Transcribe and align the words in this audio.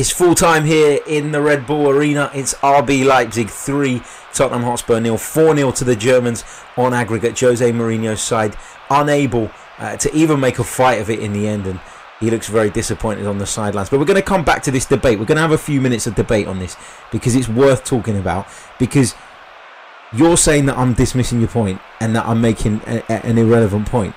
It's 0.00 0.10
full 0.10 0.34
time 0.34 0.64
here 0.64 0.98
in 1.06 1.30
the 1.30 1.42
Red 1.42 1.66
Bull 1.66 1.90
Arena. 1.90 2.30
It's 2.32 2.54
RB 2.54 3.04
Leipzig 3.04 3.50
3, 3.50 4.00
Tottenham 4.32 4.62
Hotspur 4.62 4.98
nil, 4.98 5.18
4 5.18 5.54
0 5.54 5.72
to 5.72 5.84
the 5.84 5.94
Germans 5.94 6.42
on 6.78 6.94
aggregate. 6.94 7.38
Jose 7.38 7.70
Mourinho's 7.70 8.22
side 8.22 8.56
unable 8.88 9.50
uh, 9.76 9.98
to 9.98 10.10
even 10.16 10.40
make 10.40 10.58
a 10.58 10.64
fight 10.64 11.02
of 11.02 11.10
it 11.10 11.18
in 11.18 11.34
the 11.34 11.46
end, 11.46 11.66
and 11.66 11.78
he 12.18 12.30
looks 12.30 12.48
very 12.48 12.70
disappointed 12.70 13.26
on 13.26 13.36
the 13.36 13.44
sidelines. 13.44 13.90
But 13.90 13.98
we're 13.98 14.06
going 14.06 14.16
to 14.16 14.22
come 14.22 14.42
back 14.42 14.62
to 14.62 14.70
this 14.70 14.86
debate. 14.86 15.18
We're 15.18 15.26
going 15.26 15.36
to 15.36 15.42
have 15.42 15.52
a 15.52 15.58
few 15.58 15.82
minutes 15.82 16.06
of 16.06 16.14
debate 16.14 16.46
on 16.46 16.60
this 16.60 16.78
because 17.12 17.34
it's 17.34 17.50
worth 17.50 17.84
talking 17.84 18.16
about. 18.16 18.46
Because 18.78 19.14
you're 20.14 20.38
saying 20.38 20.64
that 20.64 20.78
I'm 20.78 20.94
dismissing 20.94 21.40
your 21.40 21.50
point 21.50 21.78
and 22.00 22.16
that 22.16 22.24
I'm 22.24 22.40
making 22.40 22.80
a, 22.86 23.02
a, 23.10 23.26
an 23.26 23.36
irrelevant 23.36 23.86
point. 23.86 24.14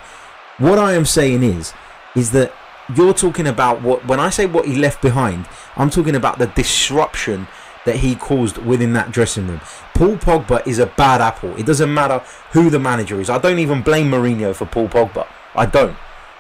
What 0.60 0.80
I 0.80 0.94
am 0.94 1.04
saying 1.04 1.44
is, 1.44 1.74
is 2.16 2.32
that 2.32 2.54
you're 2.96 3.14
talking 3.14 3.48
about 3.48 3.82
what 3.82 4.06
when 4.06 4.20
I 4.20 4.30
say 4.30 4.46
what 4.46 4.66
he 4.66 4.76
left 4.76 5.02
behind, 5.02 5.48
I'm 5.76 5.90
talking 5.90 6.16
about 6.16 6.38
the 6.38 6.48
disruption 6.48 7.48
that 7.86 7.98
he 7.98 8.16
caused 8.16 8.58
within 8.58 8.94
that 8.94 9.12
dressing 9.12 9.48
room. 9.48 9.62
Paul 9.94 10.16
Pogba 10.16 10.66
is 10.66 10.80
a 10.80 10.86
bad 10.86 11.22
apple. 11.22 11.56
It 11.58 11.66
doesn't 11.66 11.94
matter 11.94 12.20
who 12.52 12.70
the 12.70 12.80
manager 12.80 13.20
is. 13.20 13.30
I 13.30 13.38
don't 13.38 13.60
even 13.60 13.82
blame 13.82 14.10
Mourinho 14.10 14.56
for 14.56 14.66
Paul 14.66 14.88
Pogba. 14.88 15.28
I 15.56 15.66
don't. 15.66 15.96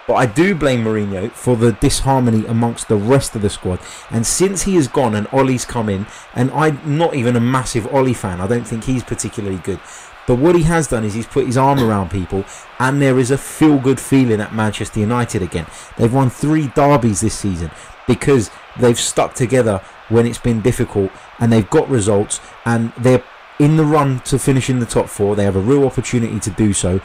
But 0.07 0.15
I 0.15 0.25
do 0.25 0.53
blame 0.53 0.83
Mourinho 0.83 1.31
for 1.31 1.55
the 1.55 1.71
disharmony 1.73 2.45
amongst 2.45 2.89
the 2.89 2.97
rest 2.97 3.35
of 3.35 3.41
the 3.41 3.49
squad. 3.49 3.79
And 4.09 4.25
since 4.27 4.63
he 4.63 4.75
has 4.75 4.87
gone 4.89 5.15
and 5.15 5.27
Ollie's 5.31 5.63
come 5.63 5.87
in, 5.87 6.07
and 6.33 6.51
I'm 6.51 6.97
not 6.97 7.15
even 7.15 7.37
a 7.37 7.39
massive 7.39 7.87
Ollie 7.93 8.13
fan, 8.13 8.41
I 8.41 8.47
don't 8.47 8.67
think 8.67 8.83
he's 8.83 9.03
particularly 9.03 9.59
good. 9.59 9.79
But 10.27 10.35
what 10.35 10.55
he 10.55 10.63
has 10.63 10.87
done 10.87 11.03
is 11.03 11.13
he's 11.13 11.27
put 11.27 11.45
his 11.45 11.57
arm 11.57 11.79
around 11.79 12.11
people, 12.11 12.45
and 12.79 13.01
there 13.01 13.19
is 13.19 13.31
a 13.31 13.37
feel 13.37 13.77
good 13.77 13.99
feeling 13.99 14.39
at 14.39 14.53
Manchester 14.53 14.99
United 14.99 15.41
again. 15.41 15.67
They've 15.97 16.13
won 16.13 16.29
three 16.29 16.67
derbies 16.67 17.21
this 17.21 17.37
season 17.37 17.71
because 18.07 18.49
they've 18.79 18.99
stuck 18.99 19.33
together 19.33 19.81
when 20.09 20.25
it's 20.25 20.37
been 20.37 20.61
difficult 20.61 21.11
and 21.39 21.51
they've 21.51 21.69
got 21.69 21.89
results 21.89 22.41
and 22.65 22.91
they're 22.97 23.23
in 23.59 23.77
the 23.77 23.85
run 23.85 24.19
to 24.21 24.39
finish 24.39 24.69
in 24.69 24.79
the 24.79 24.85
top 24.85 25.07
four. 25.07 25.35
They 25.35 25.43
have 25.43 25.55
a 25.55 25.61
real 25.61 25.85
opportunity 25.85 26.39
to 26.39 26.49
do 26.49 26.73
so. 26.73 27.01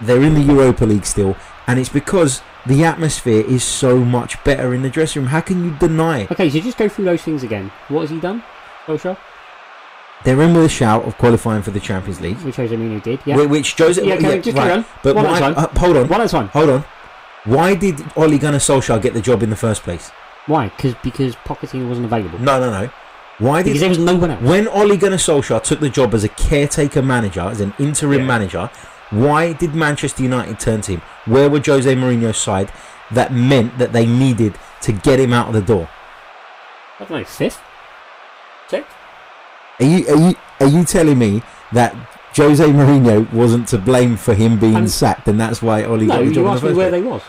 They're 0.00 0.22
in 0.22 0.34
the 0.34 0.40
Europa 0.40 0.84
League 0.84 1.06
still, 1.06 1.36
and 1.66 1.78
it's 1.78 1.88
because 1.88 2.42
the 2.66 2.84
atmosphere 2.84 3.44
is 3.46 3.62
so 3.62 3.98
much 3.98 4.42
better 4.44 4.74
in 4.74 4.82
the 4.82 4.90
dressing 4.90 5.22
room. 5.22 5.30
How 5.30 5.40
can 5.40 5.64
you 5.64 5.70
deny 5.78 6.20
it? 6.20 6.32
Okay, 6.32 6.50
so 6.50 6.60
just 6.60 6.78
go 6.78 6.88
through 6.88 7.04
those 7.04 7.22
things 7.22 7.42
again. 7.42 7.70
What 7.88 8.02
has 8.02 8.10
he 8.10 8.20
done, 8.20 8.42
Solskjaer? 8.86 9.16
They're 10.24 10.40
in 10.40 10.54
with 10.54 10.64
a 10.64 10.68
shout 10.70 11.04
of 11.04 11.16
qualifying 11.18 11.62
for 11.62 11.70
the 11.70 11.80
Champions 11.80 12.20
League, 12.20 12.38
Which 12.38 12.56
Jose 12.56 12.74
Mourinho 12.74 13.02
did. 13.02 13.20
Yeah. 13.26 13.36
whi- 13.36 13.46
which 13.46 13.76
Jose. 13.76 14.02
Yeah, 14.04 14.14
okay, 14.14 14.40
just 14.40 14.56
carry 14.56 14.72
on. 14.72 14.84
But 15.02 15.16
One 15.16 15.26
at 15.26 15.30
why, 15.32 15.36
a 15.36 15.40
time. 15.40 15.54
uh, 15.56 15.78
hold 15.78 15.96
on, 15.98 16.08
One 16.08 16.20
at 16.22 16.26
a 16.26 16.30
time. 16.30 16.48
hold 16.48 16.70
on. 16.70 16.84
Why 17.44 17.74
did 17.74 18.02
Ole 18.16 18.38
Gunnar 18.38 18.58
Solskjaer 18.58 19.02
get 19.02 19.12
the 19.12 19.20
job 19.20 19.42
in 19.42 19.50
the 19.50 19.56
first 19.56 19.82
place? 19.82 20.10
Why? 20.46 20.70
Cause, 20.78 20.94
because 21.02 21.36
Pochettino 21.36 21.86
wasn't 21.88 22.06
available. 22.06 22.38
No, 22.38 22.58
no, 22.58 22.70
no. 22.70 22.90
Why 23.38 23.58
did 23.62 23.64
Because 23.74 23.80
there 23.80 23.88
was 23.90 23.98
no 23.98 24.14
one 24.16 24.30
else. 24.30 24.42
When 24.42 24.66
Ole 24.68 24.96
Gunnar 24.96 25.16
Solskjaer 25.18 25.62
took 25.62 25.80
the 25.80 25.90
job 25.90 26.14
as 26.14 26.24
a 26.24 26.28
caretaker 26.30 27.02
manager, 27.02 27.40
as 27.42 27.60
an 27.60 27.74
interim 27.78 28.20
Yeah. 28.22 28.26
manager, 28.26 28.70
why 29.10 29.52
did 29.52 29.74
Manchester 29.74 30.22
United 30.22 30.58
turn 30.58 30.80
to 30.82 30.92
him? 30.92 31.02
Where 31.26 31.50
were 31.50 31.60
Jose 31.64 31.94
Mourinho's 31.94 32.38
side 32.38 32.72
that 33.10 33.32
meant 33.32 33.76
that 33.78 33.92
they 33.92 34.06
needed 34.06 34.54
to 34.82 34.92
get 34.92 35.20
him 35.20 35.32
out 35.34 35.48
of 35.48 35.54
the 35.54 35.60
door? 35.60 35.88
I 36.98 37.04
don't 37.04 37.10
know, 37.18 37.24
fifth? 37.24 37.60
Are 39.80 39.84
you 39.86 40.06
are 40.08 40.16
you 40.16 40.34
are 40.60 40.66
you 40.66 40.84
telling 40.84 41.18
me 41.18 41.42
that 41.72 41.94
Jose 42.36 42.64
Mourinho 42.64 43.30
wasn't 43.32 43.68
to 43.68 43.78
blame 43.78 44.16
for 44.16 44.34
him 44.34 44.58
being 44.58 44.74
I'm- 44.76 44.88
sacked, 44.88 45.28
and 45.28 45.38
that's 45.40 45.62
why 45.62 45.84
Ole 45.84 45.98
No, 45.98 46.06
got 46.06 46.18
the 46.20 46.24
job 46.26 46.34
you 46.36 46.48
asked 46.48 46.62
me 46.64 46.72
where 46.72 46.90
they 46.90 47.02
was. 47.02 47.22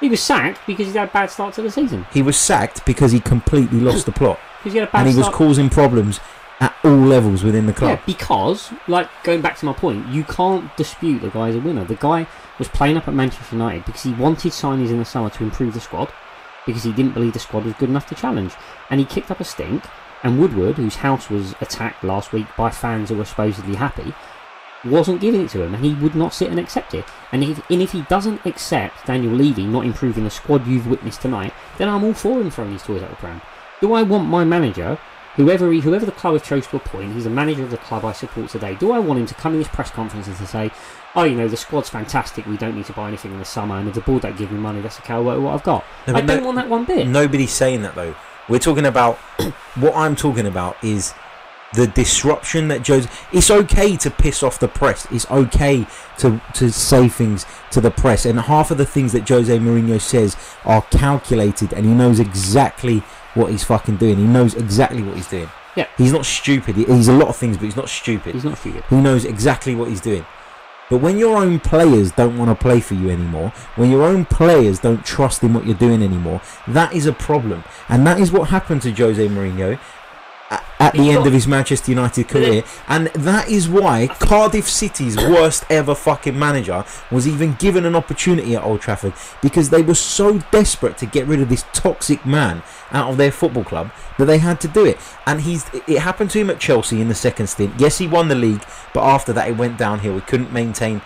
He 0.00 0.08
was 0.08 0.20
sacked 0.20 0.60
because 0.66 0.88
he 0.88 0.98
had 0.98 1.08
a 1.08 1.12
bad 1.12 1.30
start 1.30 1.54
to 1.54 1.62
the 1.62 1.70
season. 1.70 2.06
He 2.12 2.22
was 2.22 2.36
sacked 2.36 2.84
because 2.84 3.12
he 3.12 3.20
completely 3.20 3.78
lost 3.80 4.06
the 4.06 4.12
plot, 4.12 4.38
Because 4.58 4.72
he 4.72 4.78
had 4.80 4.88
a 4.88 4.90
bad 4.90 4.90
start. 4.90 5.06
and 5.06 5.12
he 5.12 5.16
was 5.16 5.26
start. 5.26 5.36
causing 5.36 5.70
problems 5.70 6.18
at 6.58 6.74
all 6.84 6.90
levels 6.96 7.44
within 7.44 7.66
the 7.66 7.72
club. 7.72 7.98
Yeah, 7.98 8.04
because, 8.04 8.72
like, 8.88 9.08
going 9.22 9.40
back 9.42 9.56
to 9.58 9.64
my 9.66 9.72
point, 9.72 10.06
you 10.08 10.24
can't 10.24 10.76
dispute 10.76 11.20
the 11.20 11.28
guy's 11.30 11.54
a 11.54 11.60
winner. 11.60 11.84
The 11.84 11.94
guy 11.94 12.26
was 12.58 12.66
playing 12.68 12.96
up 12.96 13.06
at 13.06 13.14
Manchester 13.14 13.54
United 13.56 13.84
because 13.84 14.02
he 14.02 14.12
wanted 14.14 14.50
signings 14.52 14.90
in 14.90 14.98
the 14.98 15.04
summer 15.04 15.30
to 15.30 15.44
improve 15.44 15.74
the 15.74 15.80
squad, 15.80 16.12
because 16.66 16.82
he 16.82 16.92
didn't 16.92 17.14
believe 17.14 17.32
the 17.32 17.38
squad 17.38 17.64
was 17.64 17.74
good 17.74 17.88
enough 17.88 18.06
to 18.06 18.14
challenge. 18.16 18.52
And 18.90 18.98
he 18.98 19.06
kicked 19.06 19.30
up 19.30 19.38
a 19.40 19.44
stink, 19.44 19.84
and 20.22 20.38
Woodward, 20.38 20.76
whose 20.76 20.96
house 20.96 21.28
was 21.30 21.54
attacked 21.60 22.04
last 22.04 22.32
week 22.32 22.46
by 22.56 22.70
fans 22.70 23.08
who 23.08 23.16
were 23.16 23.24
supposedly 23.24 23.74
happy, 23.74 24.14
wasn't 24.84 25.20
giving 25.20 25.42
it 25.42 25.50
to 25.50 25.62
him, 25.62 25.74
and 25.74 25.84
he 25.84 25.94
would 25.94 26.14
not 26.14 26.34
sit 26.34 26.50
and 26.50 26.58
accept 26.58 26.94
it. 26.94 27.04
And 27.30 27.44
if, 27.44 27.70
and 27.70 27.82
if 27.82 27.92
he 27.92 28.02
doesn't 28.02 28.44
accept 28.44 29.06
Daniel 29.06 29.32
Levy 29.32 29.64
not 29.64 29.84
improving 29.84 30.24
the 30.24 30.30
squad 30.30 30.66
you've 30.66 30.86
witnessed 30.86 31.22
tonight, 31.22 31.52
then 31.78 31.88
I'm 31.88 32.04
all 32.04 32.14
for 32.14 32.40
him 32.40 32.50
throwing 32.50 32.72
his 32.72 32.82
toys 32.82 33.02
out 33.02 33.10
the 33.10 33.16
pram. 33.16 33.40
Do 33.80 33.92
I 33.92 34.02
want 34.02 34.28
my 34.28 34.44
manager 34.44 34.98
whoever 35.36 35.72
he, 35.72 35.80
whoever 35.80 36.04
the 36.06 36.12
club 36.12 36.34
have 36.34 36.44
chose 36.44 36.66
to 36.68 36.76
appoint, 36.76 37.14
he's 37.14 37.24
the 37.24 37.30
manager 37.30 37.62
of 37.62 37.70
the 37.70 37.78
club 37.78 38.04
I 38.04 38.12
support 38.12 38.50
today. 38.50 38.74
Do 38.74 38.92
I 38.92 38.98
want 38.98 39.20
him 39.20 39.26
to 39.26 39.34
come 39.34 39.52
in 39.52 39.58
his 39.58 39.68
press 39.68 39.90
conferences 39.90 40.38
and 40.38 40.48
say, 40.48 40.70
"Oh, 41.14 41.24
you 41.24 41.36
know, 41.36 41.48
the 41.48 41.56
squad's 41.56 41.88
fantastic. 41.88 42.46
We 42.46 42.56
don't 42.56 42.76
need 42.76 42.86
to 42.86 42.92
buy 42.92 43.08
anything 43.08 43.32
in 43.32 43.38
the 43.38 43.44
summer, 43.44 43.76
and 43.76 43.88
if 43.88 43.94
the 43.94 44.00
board 44.00 44.22
don't 44.22 44.36
give 44.36 44.50
me 44.52 44.58
money, 44.58 44.80
that's 44.80 44.98
okay. 45.00 45.14
Work 45.18 45.36
with 45.36 45.44
what 45.44 45.54
I've 45.54 45.62
got." 45.62 45.84
No, 46.06 46.14
I 46.14 46.20
don't 46.20 46.40
no- 46.40 46.46
want 46.46 46.56
that 46.56 46.68
one 46.68 46.84
bit. 46.84 47.06
Nobody's 47.06 47.52
saying 47.52 47.82
that 47.82 47.94
though. 47.94 48.14
We're 48.48 48.58
talking 48.58 48.86
about 48.86 49.16
what 49.76 49.94
I'm 49.94 50.16
talking 50.16 50.46
about 50.46 50.82
is 50.82 51.14
the 51.74 51.86
disruption 51.86 52.68
that 52.68 52.86
Jose. 52.86 53.08
It's 53.32 53.50
okay 53.50 53.96
to 53.96 54.10
piss 54.10 54.42
off 54.42 54.58
the 54.58 54.68
press. 54.68 55.06
It's 55.10 55.30
okay 55.30 55.86
to 56.18 56.40
to 56.54 56.70
say 56.70 57.08
things 57.08 57.46
to 57.70 57.80
the 57.80 57.90
press, 57.90 58.26
and 58.26 58.38
half 58.40 58.70
of 58.70 58.78
the 58.78 58.86
things 58.86 59.12
that 59.12 59.28
Jose 59.28 59.56
Mourinho 59.58 60.00
says 60.00 60.36
are 60.64 60.82
calculated, 60.82 61.72
and 61.72 61.86
he 61.86 61.92
knows 61.92 62.20
exactly 62.20 62.98
what 63.34 63.50
he's 63.50 63.64
fucking 63.64 63.96
doing. 63.96 64.18
He 64.18 64.24
knows 64.24 64.54
exactly 64.54 65.02
what 65.02 65.16
he's 65.16 65.28
doing. 65.28 65.48
Yeah. 65.74 65.86
He's 65.96 66.12
not 66.12 66.26
stupid. 66.26 66.76
He's 66.76 67.08
a 67.08 67.14
lot 67.14 67.28
of 67.28 67.36
things, 67.36 67.56
but 67.56 67.64
he's 67.64 67.76
not 67.76 67.88
stupid. 67.88 68.34
He's 68.34 68.44
not 68.44 68.58
stupid. 68.58 68.84
He 68.90 68.96
knows 68.96 69.24
exactly 69.24 69.74
what 69.74 69.88
he's 69.88 70.02
doing. 70.02 70.26
But 70.92 70.98
when 70.98 71.16
your 71.16 71.38
own 71.38 71.58
players 71.58 72.12
don't 72.12 72.36
want 72.36 72.50
to 72.50 72.54
play 72.54 72.78
for 72.78 72.92
you 72.92 73.08
anymore, 73.08 73.48
when 73.76 73.90
your 73.90 74.02
own 74.02 74.26
players 74.26 74.78
don't 74.78 75.02
trust 75.06 75.42
in 75.42 75.54
what 75.54 75.64
you're 75.64 75.74
doing 75.74 76.02
anymore, 76.02 76.42
that 76.68 76.92
is 76.92 77.06
a 77.06 77.14
problem. 77.14 77.64
And 77.88 78.06
that 78.06 78.20
is 78.20 78.30
what 78.30 78.50
happened 78.50 78.82
to 78.82 78.92
Jose 78.92 79.26
Mourinho 79.28 79.80
at, 80.78 80.92
the 80.94 81.10
end 81.10 81.26
of 81.26 81.32
his 81.32 81.46
Manchester 81.46 81.90
United 81.90 82.28
career. 82.28 82.64
And 82.88 83.06
that 83.08 83.48
is 83.48 83.68
why 83.68 84.08
Cardiff 84.08 84.68
City's 84.68 85.16
worst 85.16 85.64
ever 85.70 85.94
fucking 85.94 86.38
manager 86.38 86.84
was 87.10 87.26
even 87.26 87.54
given 87.54 87.84
an 87.84 87.94
opportunity 87.94 88.56
at 88.56 88.64
Old 88.64 88.80
Trafford 88.80 89.14
because 89.40 89.70
they 89.70 89.82
were 89.82 89.94
so 89.94 90.38
desperate 90.50 90.98
to 90.98 91.06
get 91.06 91.26
rid 91.26 91.40
of 91.40 91.48
this 91.48 91.64
toxic 91.72 92.24
man 92.26 92.62
out 92.90 93.10
of 93.10 93.16
their 93.16 93.32
football 93.32 93.64
club 93.64 93.90
that 94.18 94.26
they 94.26 94.38
had 94.38 94.60
to 94.60 94.68
do 94.68 94.84
it. 94.84 94.98
And 95.26 95.40
he's 95.42 95.64
it 95.86 95.98
happened 95.98 96.30
to 96.30 96.40
him 96.40 96.50
at 96.50 96.60
Chelsea 96.60 97.00
in 97.00 97.08
the 97.08 97.14
second 97.14 97.46
stint. 97.46 97.74
Yes, 97.78 97.98
he 97.98 98.06
won 98.06 98.28
the 98.28 98.34
league, 98.34 98.64
but 98.92 99.02
after 99.02 99.32
that 99.32 99.48
it 99.48 99.56
went 99.56 99.78
downhill. 99.78 100.14
He 100.14 100.20
couldn't 100.20 100.52
maintain 100.52 101.00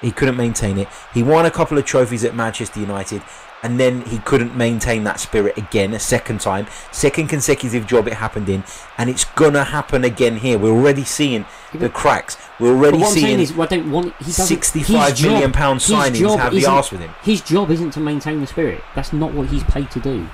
he 0.00 0.10
couldn't 0.10 0.36
maintain 0.36 0.78
it. 0.78 0.88
He 1.14 1.22
won 1.22 1.46
a 1.46 1.50
couple 1.50 1.78
of 1.78 1.84
trophies 1.84 2.24
at 2.24 2.34
Manchester 2.34 2.80
United 2.80 3.22
and 3.62 3.78
then 3.78 4.02
he 4.02 4.18
couldn't 4.18 4.56
maintain 4.56 5.04
that 5.04 5.20
spirit 5.20 5.56
again 5.56 5.92
a 5.94 5.98
second 6.00 6.40
time. 6.40 6.66
Second 6.90 7.28
consecutive 7.28 7.86
job 7.86 8.06
it 8.08 8.14
happened 8.14 8.48
in 8.48 8.64
and 8.98 9.08
it's 9.08 9.24
gonna 9.24 9.64
happen 9.64 10.04
again 10.04 10.36
here. 10.38 10.58
We're 10.58 10.72
already 10.72 11.04
seeing 11.04 11.46
the 11.72 11.88
cracks. 11.88 12.36
We're 12.58 12.74
already 12.74 12.98
what 12.98 13.08
I'm 13.08 13.12
saying 13.14 13.26
seeing 13.26 13.40
is, 13.40 13.58
I 13.58 13.66
don't 13.66 13.90
want. 13.90 14.14
Sixty-five 14.24 15.22
million 15.22 15.50
job- 15.50 15.52
pound 15.54 15.80
signings 15.80 16.38
have 16.38 16.52
the 16.52 16.66
arse 16.66 16.90
with 16.90 17.00
him. 17.00 17.10
His 17.22 17.40
job 17.40 17.70
isn't 17.70 17.92
to 17.92 18.00
maintain 18.00 18.40
the 18.40 18.46
spirit. 18.46 18.82
That's 18.94 19.12
not 19.12 19.32
what 19.32 19.48
he's 19.48 19.64
paid 19.64 19.90
to 19.92 20.00
do. 20.00 20.26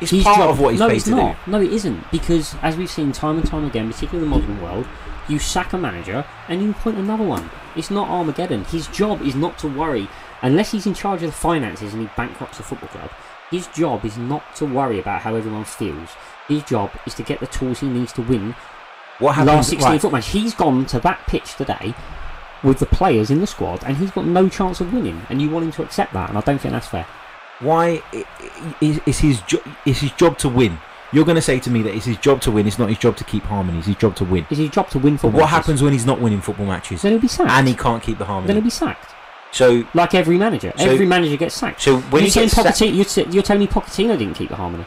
It's 0.00 0.10
His 0.10 0.24
part 0.24 0.36
job- 0.38 0.50
of 0.50 0.60
what 0.60 0.70
he's 0.72 0.80
no, 0.80 0.88
paid 0.88 0.96
it's 0.96 1.04
to 1.06 1.10
not. 1.10 1.36
do. 1.46 1.50
No, 1.52 1.60
it 1.60 1.72
isn't. 1.72 2.10
Because 2.10 2.54
as 2.62 2.76
we've 2.76 2.90
seen 2.90 3.12
time 3.12 3.38
and 3.38 3.46
time 3.46 3.64
again, 3.64 3.90
particularly 3.92 4.24
in 4.24 4.30
the 4.30 4.38
modern 4.38 4.62
world, 4.62 4.86
you 5.28 5.38
sack 5.38 5.72
a 5.72 5.78
manager 5.78 6.24
and 6.48 6.62
you 6.62 6.70
appoint 6.70 6.98
another 6.98 7.24
one. 7.24 7.50
It's 7.74 7.90
not 7.90 8.08
Armageddon. 8.08 8.64
His 8.66 8.86
job 8.88 9.22
is 9.22 9.34
not 9.34 9.58
to 9.58 9.68
worry, 9.68 10.08
unless 10.46 10.70
he's 10.72 10.86
in 10.86 10.94
charge 10.94 11.22
of 11.22 11.30
the 11.30 11.36
finances 11.36 11.92
and 11.92 12.02
he 12.02 12.08
bankrupts 12.16 12.58
the 12.58 12.62
football 12.64 12.88
club. 12.88 13.10
His 13.50 13.66
job 13.68 14.04
is 14.04 14.16
not 14.16 14.42
to 14.56 14.64
worry 14.66 14.98
about 14.98 15.22
how 15.22 15.34
everyone 15.34 15.64
feels. 15.64 16.10
His 16.48 16.62
job 16.64 16.90
is 17.06 17.14
to 17.14 17.22
get 17.22 17.40
the 17.40 17.46
tools 17.46 17.80
he 17.80 17.88
needs 17.88 18.12
to 18.14 18.22
win 18.22 18.54
What 19.18 19.32
happened, 19.36 19.56
last 19.56 19.70
16 19.70 19.90
Right, 19.92 20.00
foot 20.00 20.12
match. 20.12 20.28
He's 20.28 20.54
gone 20.54 20.84
to 20.86 20.98
that 21.00 21.20
pitch 21.26 21.54
today 21.56 21.94
with 22.62 22.78
the 22.78 22.86
players 22.86 23.30
in 23.30 23.40
the 23.40 23.46
squad 23.46 23.84
and 23.84 23.96
he's 23.96 24.10
got 24.10 24.26
no 24.26 24.48
chance 24.48 24.80
of 24.80 24.92
winning. 24.92 25.22
And 25.30 25.40
you 25.40 25.48
want 25.50 25.64
him 25.66 25.72
to 25.72 25.82
accept 25.82 26.12
that, 26.14 26.28
and 26.28 26.36
I 26.38 26.40
don't 26.40 26.60
think 26.60 26.72
that's 26.72 26.88
fair. 26.88 27.06
why 27.60 28.02
is, 28.80 29.00
is 29.06 29.18
his 29.20 29.40
jo- 29.42 29.62
is 29.84 30.00
his 30.00 30.12
job 30.12 30.38
to 30.38 30.48
win? 30.48 30.78
You're 31.12 31.24
going 31.24 31.36
to 31.36 31.42
say 31.42 31.60
to 31.60 31.70
me 31.70 31.82
that 31.82 31.94
it's 31.94 32.04
his 32.04 32.16
job 32.18 32.40
to 32.42 32.50
win. 32.50 32.66
It's 32.66 32.78
not 32.80 32.88
his 32.88 32.98
job 32.98 33.16
to 33.18 33.24
keep 33.24 33.44
harmony. 33.44 33.78
It's 33.78 33.86
his 33.86 33.96
job 33.96 34.16
to 34.16 34.24
win. 34.24 34.44
It's 34.50 34.58
his 34.58 34.70
job 34.70 34.90
to 34.90 34.98
win 34.98 35.14
But 35.14 35.20
football 35.20 35.40
what 35.42 35.46
matches. 35.50 35.56
happens 35.66 35.82
when 35.82 35.92
he's 35.92 36.04
not 36.04 36.20
winning 36.20 36.40
football 36.40 36.66
matches 36.66 37.02
Then 37.02 37.12
he'll 37.12 37.20
be 37.20 37.28
sacked. 37.28 37.48
and 37.50 37.68
he 37.68 37.74
can't 37.74 38.02
keep 38.02 38.18
the 38.18 38.24
harmony. 38.24 38.48
then 38.48 38.56
he'll 38.56 38.64
be 38.64 38.70
sacked. 38.70 39.14
So 39.52 39.84
Like 39.94 40.14
every 40.14 40.36
manager. 40.38 40.72
So- 40.76 40.84
every 40.84 41.06
manager 41.06 41.36
gets 41.36 41.54
sacked. 41.54 41.80
so 41.80 41.98
when 41.98 42.22
you're, 42.22 42.30
saying 42.30 42.48
sacked, 42.50 42.68
Pochettino, 42.78 42.94
you're, 42.96 43.04
t- 43.04 43.26
you're 43.30 43.42
telling 43.42 43.60
me 43.60 43.66
Pochettino 43.66 44.18
didn't 44.18 44.34
keep 44.34 44.48
the 44.50 44.56
harmony? 44.56 44.84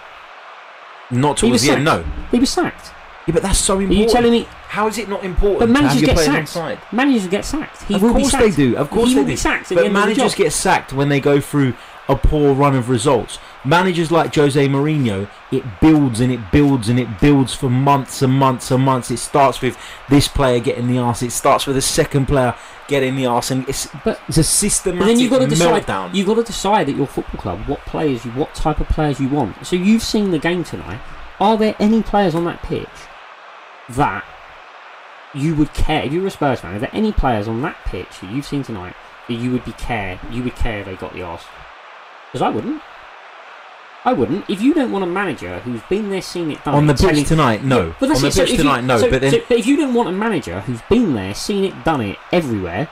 not 1.12 1.38
towards 1.38 1.64
the 1.64 1.72
end. 1.72 1.84
No, 1.86 2.04
He 2.32 2.38
was 2.40 2.52
sacked. 2.52 2.92
yeah, 3.26 3.34
but 3.34 3.42
that's 3.42 3.58
so 3.58 3.78
Are 3.78 3.82
important. 3.82 4.08
you 4.08 4.14
telling 4.14 4.32
me? 4.32 4.48
How 4.68 4.88
is 4.88 5.00
it 5.00 5.10
not 5.10 5.24
important? 5.24 5.60
But 5.62 5.70
managers 5.72 6.02
get 6.04 6.20
sacked. 6.20 6.94
Managers 6.94 7.28
get 7.28 7.44
sacked. 7.46 7.82
He 7.84 7.96
of 7.96 8.02
will 8.04 8.12
course 8.12 8.32
be 8.32 8.38
they 8.38 8.46
sacked. 8.46 8.56
do. 8.58 8.76
Of 8.78 8.90
course 8.92 9.10
he 9.10 9.16
they 9.16 9.24
do. 9.26 9.36
sacked 9.38 9.70
the 9.70 9.76
But 9.76 9.84
the 9.86 9.90
managers 9.90 10.34
job. 10.34 10.38
get 10.38 10.54
sacked 10.54 10.94
when 10.94 11.10
they 11.10 11.20
go 11.20 11.42
through 11.42 11.74
a 12.10 12.16
poor 12.16 12.54
run 12.54 12.76
of 12.76 12.90
results. 12.90 13.38
Managers 13.64 14.12
like 14.12 14.34
Jose 14.36 14.68
Mourinho, 14.68 15.30
it 15.52 15.64
builds 15.80 16.20
and 16.20 16.32
it 16.32 16.52
builds 16.52 16.90
and 16.90 17.00
it 17.00 17.20
builds 17.22 17.54
for 17.54 17.70
months 17.70 18.22
and 18.22 18.34
months 18.34 18.72
and 18.72 18.84
months. 18.84 19.12
It 19.12 19.18
starts 19.18 19.62
with 19.62 19.78
this 20.10 20.28
player 20.28 20.60
getting 20.60 20.88
the 20.88 20.98
arse. 20.98 21.22
It 21.22 21.32
starts 21.32 21.68
with 21.68 21.78
a 21.78 21.82
second 21.82 22.26
player 22.26 22.56
getting 22.88 23.16
the 23.16 23.28
arse, 23.28 23.52
and 23.52 23.70
it's 23.70 23.88
But 24.04 24.20
it's 24.28 24.40
a 24.40 24.44
systematic 24.44 25.08
then 25.08 25.20
you've 25.20 25.30
got 25.30 25.40
to 25.40 25.48
decide. 25.48 25.86
meltdown. 25.86 26.14
You've 26.16 26.26
got 26.26 26.36
to 26.38 26.44
decide 26.44 26.90
at 26.90 26.96
your 26.96 27.06
football 27.06 27.40
club 27.40 27.60
what 27.68 27.80
players, 27.86 28.26
you, 28.26 28.32
what 28.32 28.56
type 28.56 28.80
of 28.80 28.90
players 28.90 29.20
you 29.20 29.30
want. 29.30 29.64
So 29.66 29.76
you've 29.76 30.02
seen 30.02 30.32
the 30.32 30.40
game 30.40 30.64
tonight. 30.64 31.00
Are 31.40 31.56
there 31.56 31.76
any 31.80 32.02
players 32.02 32.34
on 32.34 32.44
that 32.46 32.64
pitch 32.64 32.90
that 33.90 34.26
you 35.36 35.54
would 35.56 35.72
care? 35.74 36.04
If 36.04 36.12
you 36.12 36.22
were 36.22 36.28
a 36.28 36.32
Spurs 36.32 36.62
fan, 36.62 36.76
are 36.76 36.80
there 36.80 36.90
any 36.92 37.12
players 37.12 37.48
on 37.48 37.62
that 37.62 37.78
pitch 37.86 38.20
that 38.22 38.32
you've 38.32 38.48
seen 38.48 38.64
tonight 38.64 38.96
that 39.28 39.36
you 39.36 39.52
would 39.52 39.64
be 39.64 39.74
care? 39.74 40.20
You 40.32 40.42
would 40.44 40.56
care 40.56 40.80
if 40.80 40.86
they 40.88 40.96
got 40.96 41.14
the 41.14 41.22
arse? 41.22 41.44
Because 42.31 42.42
I 42.42 42.50
wouldn't. 42.50 42.81
I 44.06 44.14
wouldn't. 44.14 44.50
If 44.50 44.62
you 44.62 44.74
don't 44.74 44.92
want 44.92 45.04
a 45.04 45.08
manager 45.08 45.60
who's 45.60 45.81
been 45.90 46.10
there, 46.10 46.22
seen 46.22 46.52
it 46.52 46.64
done, 46.64 46.74
on 46.74 46.88
the 46.88 46.94
telling- 46.94 47.16
pitch 47.18 47.28
tonight, 47.28 47.64
no. 47.64 47.94
but 48.00 48.08
that's 48.08 48.20
on 48.22 48.26
the. 48.28 48.31
So 48.31 48.44
pitch 48.44 48.52
you- 48.52 48.58
tonight, 48.58 48.84
no. 48.86 48.98
so- 49.00 49.10
but 49.10 49.22
then 49.22 49.31
so- 49.31 49.42
but 49.50 49.58
if 49.58 49.68
you 49.68 49.76
don't 49.76 49.94
want 49.94 50.08
a 50.10 50.14
manager 50.14 50.62
who's 50.62 50.81
been 50.90 51.16
there, 51.16 51.34
seen 51.34 51.66
it, 51.66 51.84
done 51.84 52.02
it 52.02 52.18
everywhere, 52.31 52.88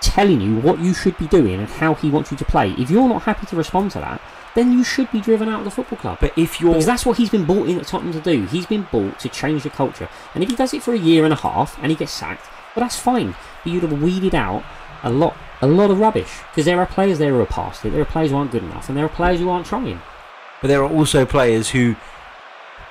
telling 0.00 0.40
you 0.40 0.56
what 0.56 0.78
you 0.78 0.92
should 0.92 1.16
be 1.18 1.26
doing 1.26 1.54
and 1.54 1.68
how 1.68 1.94
he 1.94 2.10
wants 2.10 2.30
you 2.30 2.36
to 2.36 2.44
play, 2.44 2.74
if 2.78 2.90
you're 2.90 3.08
not 3.08 3.22
happy 3.22 3.46
to 3.46 3.56
respond 3.56 3.90
to 3.92 3.98
that, 4.00 4.20
then 4.54 4.72
you 4.72 4.84
should 4.84 5.10
be 5.12 5.20
driven 5.20 5.48
out 5.48 5.60
of 5.60 5.64
the 5.64 5.70
football 5.70 5.98
club. 5.98 6.18
but 6.20 6.32
if 6.36 6.60
you're 6.60 6.72
Because 6.72 6.86
that's 6.86 7.06
what 7.06 7.16
he's 7.16 7.30
been 7.30 7.44
brought 7.44 7.68
in 7.68 7.78
at 7.78 7.86
Tottenham 7.86 8.12
to 8.12 8.20
do. 8.20 8.46
He's 8.46 8.66
been 8.66 8.86
brought 8.90 9.18
to 9.20 9.28
change 9.28 9.62
the 9.62 9.70
culture. 9.70 10.08
And 10.34 10.42
if 10.42 10.50
he 10.50 10.56
does 10.56 10.74
it 10.74 10.82
for 10.82 10.92
a 10.92 10.98
year 10.98 11.24
and 11.24 11.32
a 11.32 11.36
half 11.36 11.78
and 11.80 11.90
he 11.90 11.96
gets 11.96 12.12
sacked, 12.12 12.46
well, 12.74 12.84
that's 12.84 12.98
fine. 12.98 13.34
But 13.64 13.72
you'd 13.72 13.82
have 13.82 14.02
weeded 14.02 14.34
out 14.34 14.62
a 15.02 15.10
lot, 15.10 15.36
a 15.62 15.66
lot 15.66 15.90
of 15.90 15.98
rubbish. 16.00 16.30
Because 16.50 16.64
there 16.64 16.78
are 16.80 16.86
players 16.86 17.18
there 17.18 17.30
who 17.32 17.40
are 17.40 17.46
past 17.46 17.84
it. 17.84 17.90
There 17.90 18.00
are 18.02 18.04
players 18.06 18.30
who 18.30 18.36
aren't 18.36 18.50
good 18.52 18.62
enough, 18.64 18.88
and 18.88 18.96
there 18.96 19.04
are 19.04 19.08
players 19.10 19.40
who 19.40 19.48
aren't 19.50 19.66
trying. 19.66 20.00
but 20.60 20.68
there 20.68 20.82
are 20.82 20.90
also 20.90 21.24
players 21.24 21.70
who 21.70 21.96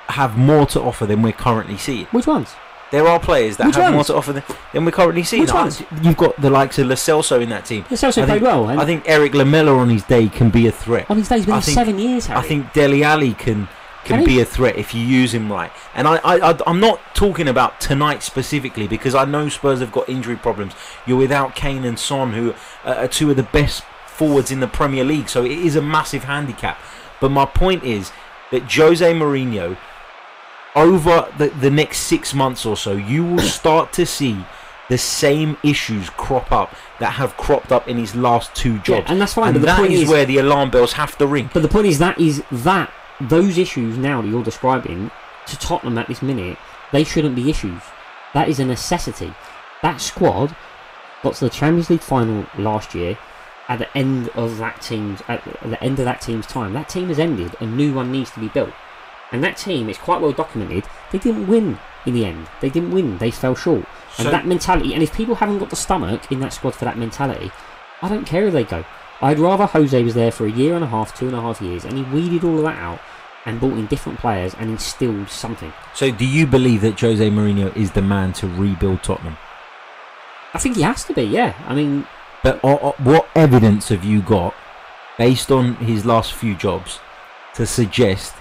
have 0.08 0.36
more 0.36 0.66
to 0.66 0.80
offer 0.80 1.06
than 1.06 1.22
we're 1.22 1.32
currently 1.32 1.76
seeing. 1.76 2.06
Which 2.06 2.26
ones? 2.26 2.54
There 2.90 3.06
are 3.06 3.20
players 3.20 3.56
that 3.58 3.68
Which 3.68 3.76
have 3.76 3.92
more 3.94 4.02
to 4.02 4.16
offer 4.16 4.32
than, 4.32 4.42
than 4.72 4.84
we're 4.84 4.90
currently 4.90 5.22
seeing. 5.22 5.42
Which 5.42 5.52
ones? 5.52 5.80
You've 6.02 6.16
got 6.16 6.34
the 6.40 6.50
likes 6.50 6.76
of 6.80 6.88
Lo 6.88 6.96
Celso 6.96 7.40
in 7.40 7.48
that 7.50 7.64
team. 7.64 7.84
Also 7.88 8.10
played 8.26 8.42
well. 8.42 8.68
And 8.68 8.80
I 8.80 8.84
think 8.84 9.08
Erik 9.08 9.32
Lamela 9.34 9.76
on 9.76 9.88
his 9.88 10.02
day 10.02 10.26
can 10.28 10.50
be 10.50 10.66
a 10.66 10.72
threat. 10.72 11.08
on 11.08 11.18
his 11.18 11.28
day, 11.28 11.36
he's 11.36 11.46
been 11.46 11.54
I 11.54 11.60
think- 11.60 11.74
seven 11.76 11.98
years, 12.00 12.26
Harry. 12.26 12.40
I 12.40 12.42
think 12.42 12.72
Dele 12.72 13.04
Alli 13.04 13.34
can 13.34 13.68
can 14.04 14.18
Can 14.18 14.24
be 14.24 14.40
a 14.40 14.44
threat 14.44 14.76
if 14.76 14.94
you 14.94 15.02
use 15.02 15.34
him 15.34 15.52
right. 15.52 15.70
And 15.94 16.08
I, 16.08 16.16
I, 16.24 16.50
I 16.52 16.58
I'm 16.66 16.80
not 16.80 17.00
talking 17.14 17.48
about 17.48 17.80
tonight 17.80 18.22
specifically 18.22 18.88
because 18.88 19.14
I 19.14 19.24
know 19.26 19.48
Spurs 19.48 19.80
have 19.80 19.92
got 19.92 20.08
injury 20.08 20.36
problems. 20.36 20.72
You're 21.06 21.18
without 21.18 21.54
Kane 21.54 21.84
and 21.84 21.98
Son, 21.98 22.32
who 22.32 22.54
are 22.84 23.08
two 23.08 23.30
of 23.30 23.36
the 23.36 23.42
best 23.42 23.82
forwards 24.06 24.50
in 24.50 24.60
the 24.60 24.66
Premier 24.68 25.04
League, 25.04 25.28
so 25.28 25.44
it 25.44 25.52
is 25.52 25.76
a 25.76 25.82
massive 25.82 26.24
handicap. 26.24 26.78
But 27.20 27.30
my 27.30 27.44
point 27.46 27.84
is 27.84 28.10
that 28.50 28.70
Jose 28.72 29.12
Mourinho, 29.14 29.76
over 30.74 31.28
the, 31.38 31.48
the 31.48 31.70
next 31.70 31.98
six 32.00 32.34
months 32.34 32.64
or 32.64 32.76
so, 32.76 32.92
you 32.92 33.24
will 33.24 33.38
start 33.60 33.92
to 33.94 34.06
see 34.06 34.44
the 34.88 34.98
same 34.98 35.56
issues 35.62 36.10
crop 36.10 36.50
up 36.50 36.74
that 36.98 37.12
have 37.12 37.36
cropped 37.36 37.70
up 37.70 37.86
in 37.86 37.96
his 37.96 38.14
last 38.16 38.54
two 38.54 38.74
Yeah, 38.74 38.82
jobs. 38.82 39.06
and 39.10 39.20
that's 39.20 39.34
fine. 39.34 39.48
and 39.48 39.54
but 39.54 39.60
the 39.60 39.66
that 39.66 39.78
point 39.78 39.92
is 39.92 40.02
is, 40.02 40.08
where 40.08 40.24
the 40.26 40.38
alarm 40.38 40.70
bells 40.70 40.94
have 40.94 41.16
to 41.18 41.26
ring. 41.26 41.48
but 41.54 41.62
the 41.62 41.68
point 41.68 41.86
is 41.86 41.98
that 42.00 42.18
is 42.20 42.42
that 42.50 42.92
those 43.20 43.58
issues 43.58 43.98
now 43.98 44.22
that 44.22 44.28
you're 44.28 44.44
describing 44.44 45.10
to 45.46 45.58
Tottenham 45.58 45.98
at 45.98 46.08
this 46.08 46.22
minute, 46.22 46.58
they 46.92 47.04
shouldn't 47.04 47.36
be 47.36 47.50
issues. 47.50 47.82
That 48.34 48.48
is 48.48 48.60
a 48.60 48.64
necessity. 48.64 49.34
That 49.82 50.00
squad 50.00 50.54
got 51.22 51.34
to 51.34 51.44
the 51.44 51.50
Champions 51.50 51.90
League 51.90 52.00
final 52.00 52.46
last 52.58 52.94
year. 52.94 53.18
At 53.68 53.78
the 53.78 53.96
end 53.96 54.30
of 54.30 54.58
that 54.58 54.82
team's 54.82 55.22
at 55.28 55.44
the 55.44 55.82
end 55.82 56.00
of 56.00 56.04
that 56.04 56.20
team's 56.20 56.46
time, 56.46 56.72
that 56.72 56.88
team 56.88 57.06
has 57.08 57.20
ended. 57.20 57.54
A 57.60 57.66
new 57.66 57.94
one 57.94 58.10
needs 58.10 58.30
to 58.32 58.40
be 58.40 58.48
built. 58.48 58.72
And 59.32 59.44
that 59.44 59.56
team, 59.56 59.88
is 59.88 59.96
quite 59.96 60.20
well 60.20 60.32
documented. 60.32 60.84
They 61.12 61.18
didn't 61.18 61.46
win 61.46 61.78
in 62.04 62.14
the 62.14 62.24
end. 62.24 62.48
They 62.60 62.68
didn't 62.68 62.90
win. 62.90 63.18
They 63.18 63.30
fell 63.30 63.54
short. 63.54 63.86
And 64.18 64.28
that 64.28 64.46
mentality. 64.46 64.92
And 64.92 65.04
if 65.04 65.14
people 65.14 65.36
haven't 65.36 65.58
got 65.58 65.70
the 65.70 65.76
stomach 65.76 66.32
in 66.32 66.40
that 66.40 66.52
squad 66.52 66.74
for 66.74 66.84
that 66.84 66.98
mentality, 66.98 67.52
I 68.02 68.08
don't 68.08 68.26
care 68.26 68.46
if 68.46 68.52
they 68.52 68.64
go. 68.64 68.84
I'd 69.22 69.38
rather 69.38 69.66
Jose 69.66 70.02
was 70.02 70.14
there 70.14 70.32
for 70.32 70.46
a 70.46 70.50
year 70.50 70.74
and 70.74 70.84
a 70.84 70.86
half, 70.86 71.16
two 71.16 71.26
and 71.26 71.36
a 71.36 71.40
half 71.40 71.60
years, 71.60 71.84
and 71.84 71.96
he 71.96 72.02
weeded 72.04 72.44
all 72.44 72.56
of 72.56 72.64
that 72.64 72.78
out 72.78 73.00
and 73.46 73.60
brought 73.60 73.74
in 73.74 73.86
different 73.86 74.18
players 74.18 74.54
and 74.54 74.70
instilled 74.70 75.28
something. 75.28 75.72
So, 75.94 76.10
do 76.10 76.26
you 76.26 76.46
believe 76.46 76.80
that 76.82 76.98
Jose 77.00 77.30
Mourinho 77.30 77.74
is 77.76 77.92
the 77.92 78.02
man 78.02 78.32
to 78.34 78.46
rebuild 78.46 79.02
Tottenham? 79.02 79.36
I 80.54 80.58
think 80.58 80.76
he 80.76 80.82
has 80.82 81.04
to 81.04 81.14
be. 81.14 81.22
Yeah. 81.22 81.54
I 81.66 81.74
mean, 81.74 82.06
But 82.42 82.62
uh, 82.64 82.74
uh, 82.74 82.92
what 82.98 83.28
evidence 83.34 83.88
have 83.88 84.04
you 84.04 84.20
got, 84.22 84.54
based 85.18 85.50
on 85.50 85.76
his 85.76 86.04
last 86.04 86.32
few 86.32 86.54
jobs, 86.54 86.98
to 87.54 87.66
suggest 87.66 88.34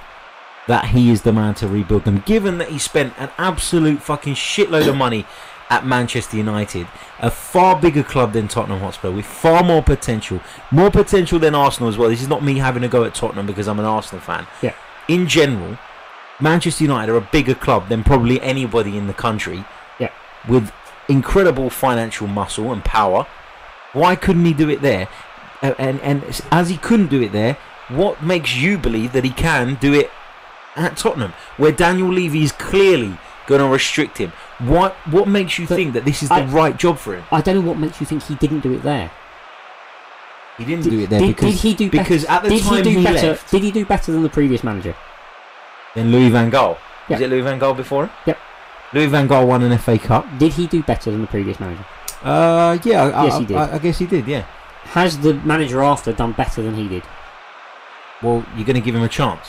that 0.68 0.86
he 0.86 1.12
is 1.12 1.22
the 1.22 1.34
man 1.34 1.54
to 1.56 1.68
rebuild 1.68 2.06
them? 2.06 2.24
Given 2.26 2.58
that 2.60 2.70
he 2.70 2.80
spent 2.80 3.14
an 3.18 3.30
absolute 3.38 4.02
fucking 4.02 4.36
shitload 4.36 4.88
of 4.88 4.96
money 4.96 5.26
at 5.70 5.86
Manchester 5.86 6.38
United, 6.38 6.88
a 7.20 7.30
far 7.30 7.80
bigger 7.80 8.04
club 8.04 8.34
than 8.34 8.48
Tottenham 8.48 8.80
Hotspur, 8.80 9.12
with 9.12 9.26
far 9.26 9.64
more 9.64 9.84
potential, 9.84 10.42
more 10.72 10.90
potential 10.90 11.38
than 11.38 11.54
Arsenal 11.54 11.90
as 11.90 11.98
well. 11.98 12.10
This 12.10 12.22
is 12.22 12.28
not 12.28 12.44
me 12.44 12.58
having 12.58 12.84
a 12.84 12.88
go 12.88 13.04
at 13.04 13.14
Tottenham 13.14 13.46
because 13.46 13.68
I'm 13.68 13.80
an 13.80 13.86
Arsenal 13.86 14.22
fan. 14.22 14.48
Yeah. 14.62 14.74
In 15.08 15.28
general, 15.28 15.78
Manchester 16.40 16.84
United 16.84 17.12
are 17.12 17.18
a 17.18 17.22
bigger 17.22 17.56
club 17.56 17.90
than 17.90 18.04
probably 18.04 18.42
anybody 18.42 18.98
in 18.98 19.08
the 19.08 19.14
country. 19.14 19.64
Yeah. 20.00 20.12
With 20.48 20.72
incredible 21.08 21.70
financial 21.70 22.28
muscle 22.28 22.72
and 22.72 22.84
power. 22.84 23.28
Why 23.94 24.16
couldn't 24.16 24.46
he 24.46 24.54
do 24.54 24.70
it 24.70 24.82
there? 24.82 25.08
And 25.62 26.00
and 26.02 26.42
as 26.52 26.70
he 26.70 26.78
couldn't 26.78 27.08
do 27.08 27.22
it 27.22 27.32
there, 27.32 27.58
what 27.90 28.24
makes 28.24 28.56
you 28.56 28.78
believe 28.78 29.12
that 29.14 29.24
he 29.24 29.32
can 29.32 29.76
do 29.76 29.94
it 29.94 30.10
at 30.76 30.96
Tottenham, 30.96 31.34
where 31.58 31.72
Daniel 31.72 32.14
Levy 32.14 32.44
is 32.44 32.52
clearly 32.54 33.18
going 33.50 33.60
to 33.60 33.68
restrict 33.68 34.18
him? 34.20 34.32
What 34.60 34.94
what 35.16 35.28
makes 35.28 35.60
you 35.60 35.68
But 35.68 35.76
think 35.76 35.94
that 35.94 36.06
this 36.06 36.24
is 36.24 36.32
I- 36.32 36.42
the 36.42 36.48
right 36.48 36.78
job 36.78 36.98
for 36.98 37.16
him? 37.16 37.24
I 37.32 37.42
don't 37.42 37.56
know 37.56 37.68
what 37.70 37.78
makes 37.78 38.00
you 38.00 38.06
think 38.06 38.24
he 38.24 38.36
didn't 38.36 38.62
do 38.62 38.72
it 38.74 38.84
there. 38.84 39.12
He 40.58 40.66
didn't 40.66 40.84
Did, 40.84 40.90
do 40.92 41.00
it 41.04 41.10
there 41.10 41.20
did, 41.20 41.36
because 41.36 41.54
did 41.54 41.62
he 41.62 41.74
do 41.74 41.90
because 41.90 42.24
better? 42.26 42.34
at 42.38 42.44
the 42.44 42.50
did 42.50 42.64
time 42.64 42.76
he 42.78 42.82
do 42.84 42.90
he 43.00 43.04
better? 43.04 43.28
left, 43.28 43.52
Did 43.52 43.64
he 43.64 43.72
do 43.72 43.86
better 43.86 44.12
than 44.12 44.24
the 44.24 44.30
previous 44.30 44.64
manager? 44.64 44.96
then 45.96 46.12
Louis 46.12 46.30
Van 46.30 46.52
Gaal. 46.52 46.78
Yeah. 47.08 47.16
Was 47.16 47.22
it 47.22 47.30
Louis 47.30 47.42
Van 47.42 47.60
Gaal 47.60 47.76
before 47.76 48.04
him? 48.06 48.12
Yep. 48.28 48.38
Louis 48.94 49.08
Van 49.08 49.28
Gaal 49.28 49.48
won 49.48 49.64
an 49.64 49.78
FA 49.78 49.98
Cup. 49.98 50.26
Did 50.38 50.54
he 50.54 50.68
do 50.68 50.84
better 50.84 51.10
than 51.12 51.22
the 51.22 51.28
previous 51.28 51.60
manager? 51.60 51.86
Uh, 52.24 52.78
yeah, 52.84 53.04
I, 53.06 53.24
Yes, 53.26 53.34
I- 53.36 53.40
he 53.40 53.46
did. 53.46 53.58
I, 53.58 53.76
I 53.76 53.80
guess 53.80 53.98
he 54.00 54.06
did. 54.06 54.28
Yeah. 54.28 54.44
Has 54.98 55.18
the 55.20 55.34
manager 55.36 55.82
after 55.82 56.12
done 56.12 56.34
better 56.34 56.62
than 56.62 56.76
he 56.76 56.88
did? 56.88 57.04
Well, 58.22 58.46
you're 58.56 58.66
going 58.66 58.76
to 58.76 58.82
give 58.82 58.96
him 58.96 59.04
a 59.04 59.08
chance. 59.10 59.48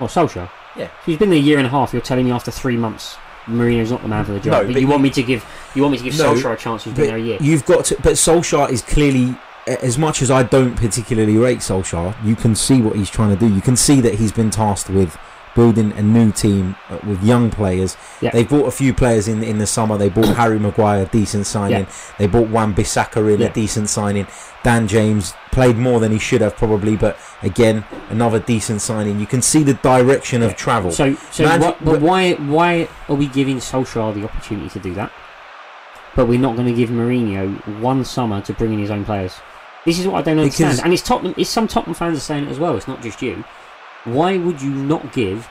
Or 0.00 0.06
Solskjaer? 0.08 0.48
Yeah. 0.76 0.88
He's 1.04 1.18
been 1.18 1.30
there 1.30 1.38
a 1.38 1.42
year 1.42 1.58
and 1.58 1.66
a 1.66 1.70
half. 1.70 1.92
You're 1.92 2.02
telling 2.02 2.26
me 2.26 2.30
after 2.32 2.50
three 2.52 2.76
months, 2.76 3.16
Mourinho's 3.46 3.90
not 3.90 4.02
the 4.02 4.08
man 4.08 4.24
for 4.24 4.32
the 4.32 4.40
job. 4.40 4.52
No, 4.52 4.64
but, 4.64 4.72
but 4.72 4.80
you 4.80 4.88
want 4.88 5.02
me 5.02 5.10
to 5.10 5.22
give 5.22 5.44
you 5.74 5.82
want 5.82 5.92
me 5.92 5.98
to 5.98 6.04
give 6.04 6.18
No, 6.18 6.34
Solskjaer 6.34 6.54
a 6.54 6.56
chance? 6.56 6.84
Who's 6.84 6.94
been 6.94 7.06
there 7.06 7.16
a 7.16 7.20
year? 7.20 7.38
You've 7.40 7.64
got 7.66 7.84
to, 7.86 7.96
but 7.96 8.14
Solskjaer 8.14 8.70
is 8.70 8.82
clearly, 8.82 9.36
as 9.66 9.98
much 9.98 10.22
as 10.22 10.30
I 10.30 10.42
don't 10.42 10.76
particularly 10.76 11.36
rate 11.36 11.58
Solskjaer, 11.58 12.14
you 12.24 12.36
can 12.36 12.54
see 12.54 12.80
what 12.80 12.96
he's 12.96 13.10
trying 13.10 13.30
to 13.30 13.36
do. 13.36 13.52
You 13.52 13.60
can 13.60 13.76
see 13.76 14.00
that 14.00 14.14
he's 14.14 14.32
been 14.32 14.50
tasked 14.50 14.90
with 14.90 15.18
building 15.54 15.92
a 15.92 16.02
new 16.02 16.32
team 16.32 16.76
uh, 16.90 16.98
with 17.06 17.22
young 17.22 17.50
players. 17.50 17.96
Yeah. 18.20 18.30
They 18.30 18.44
bought 18.44 18.66
a 18.66 18.70
few 18.70 18.92
players 18.92 19.28
in 19.28 19.42
in 19.42 19.58
the 19.58 19.66
summer. 19.66 19.96
They 19.96 20.08
bought 20.08 20.34
Harry 20.36 20.58
Maguire, 20.58 21.02
a 21.02 21.06
decent 21.06 21.46
signing. 21.46 21.86
They 22.18 22.26
bought 22.26 22.48
Wan 22.48 22.74
Bissaka 22.74 23.32
in 23.34 23.40
Yeah. 23.40 23.48
a 23.48 23.52
decent 23.52 23.88
signing. 23.88 24.26
Dan 24.62 24.88
James 24.88 25.34
played 25.52 25.76
more 25.76 26.00
than 26.00 26.10
he 26.10 26.18
should 26.18 26.40
have 26.40 26.56
probably, 26.56 26.96
but 26.96 27.18
again, 27.42 27.84
another 28.08 28.40
decent 28.40 28.80
signing. 28.80 29.20
You 29.20 29.26
can 29.26 29.42
see 29.42 29.62
the 29.62 29.74
direction 29.74 30.42
of 30.42 30.56
travel. 30.56 30.90
So, 30.90 31.14
so 31.30 31.44
Man- 31.44 31.60
what, 31.60 31.84
but 31.84 32.00
why 32.00 32.32
why 32.34 32.88
are 33.08 33.14
we 33.14 33.26
giving 33.26 33.58
Solskjaer 33.58 34.14
the 34.14 34.24
opportunity 34.24 34.68
to 34.70 34.78
do 34.80 34.94
that? 34.94 35.12
But 36.16 36.26
we're 36.28 36.38
not 36.38 36.54
going 36.56 36.68
to 36.68 36.74
give 36.74 36.90
Mourinho 36.90 37.80
one 37.80 38.04
summer 38.04 38.40
to 38.42 38.52
bring 38.52 38.72
in 38.72 38.78
his 38.78 38.90
own 38.90 39.04
players. 39.04 39.34
This 39.84 39.98
is 39.98 40.06
what 40.06 40.16
I 40.18 40.22
don't 40.22 40.38
understand. 40.38 40.70
Because- 40.72 40.84
and 40.84 40.92
it's 40.94 41.02
Tottenham. 41.02 41.34
It's 41.36 41.50
some 41.50 41.68
Tottenham 41.68 41.94
fans 41.94 42.16
are 42.16 42.20
saying 42.20 42.44
it 42.44 42.50
as 42.50 42.58
well. 42.58 42.76
It's 42.76 42.88
not 42.88 43.02
just 43.02 43.20
you. 43.20 43.44
Why 44.04 44.36
would 44.36 44.60
you 44.60 44.70
not 44.70 45.12
give 45.12 45.48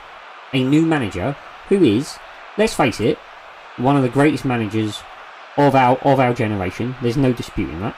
a 0.54 0.64
new 0.64 0.86
manager 0.86 1.36
who 1.70 1.84
is, 1.84 2.18
let's 2.58 2.74
face 2.74 3.00
it, 3.00 3.18
one 3.78 3.96
of 3.96 4.04
the 4.04 4.10
greatest 4.10 4.46
managers 4.46 5.02
of 5.58 5.76
our 5.76 5.98
of 6.00 6.20
our 6.20 6.34
generation? 6.34 6.96
There's 7.02 7.18
no 7.18 7.34
disputing 7.34 7.80
that. 7.82 7.96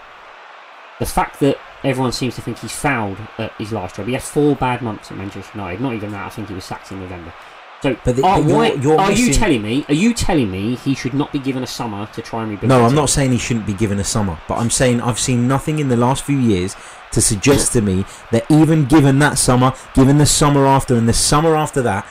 The 1.00 1.06
fact 1.06 1.42
that 1.42 1.58
everyone 1.84 2.14
seems 2.14 2.36
to 2.36 2.42
think 2.42 2.60
he's 2.60 2.72
fouled 2.72 3.18
at 3.38 3.52
his 3.58 3.74
last 3.74 3.96
job. 3.96 4.08
He 4.08 4.14
had 4.14 4.24
four 4.24 4.56
bad 4.56 4.82
months 4.82 5.12
at 5.12 5.18
Manchester 5.18 5.58
United. 5.58 5.82
Not 5.82 5.94
even 5.94 6.12
that. 6.12 6.26
I 6.26 6.30
think 6.30 6.48
he 6.48 6.54
was 6.54 6.64
sacked 6.64 6.92
in 6.92 7.02
November. 7.02 7.34
So, 7.86 7.96
But 8.04 8.16
the- 8.16 8.24
are, 8.26 8.40
but 8.42 8.48
you're- 8.48 8.58
why, 8.58 8.74
you're 8.82 9.00
are 9.00 9.12
you 9.12 9.32
telling 9.32 9.62
me? 9.62 9.86
Are 9.88 9.94
you 9.94 10.12
telling 10.16 10.50
me 10.50 10.76
he 10.76 10.96
should 10.96 11.14
not 11.14 11.32
be 11.32 11.38
given 11.38 11.62
a 11.62 11.68
summer 11.68 12.08
to 12.14 12.22
try 12.24 12.42
and 12.42 12.50
rebuild? 12.50 12.68
No, 12.70 12.82
I'm 12.82 12.88
team? 12.90 12.96
not 12.96 13.10
saying 13.12 13.32
he 13.32 13.38
shouldn't 13.38 13.68
be 13.68 13.74
given 13.74 14.00
a 14.00 14.04
summer, 14.04 14.40
but 14.48 14.58
I'm 14.58 14.72
saying 14.72 15.02
I've 15.02 15.20
seen 15.20 15.48
nothing 15.48 15.78
in 15.78 15.90
the 15.90 15.96
last 15.96 16.24
few 16.24 16.38
years 16.40 16.76
to 17.12 17.22
suggest 17.22 17.74
to 17.74 17.82
me 17.82 18.04
that 18.32 18.44
even 18.50 18.86
given 18.86 19.20
that 19.20 19.38
summer, 19.38 19.72
given 19.94 20.18
the 20.18 20.26
summer 20.26 20.66
after, 20.66 20.96
and 20.96 21.08
the 21.08 21.14
summer 21.14 21.56
after 21.56 21.84
that, 21.84 22.08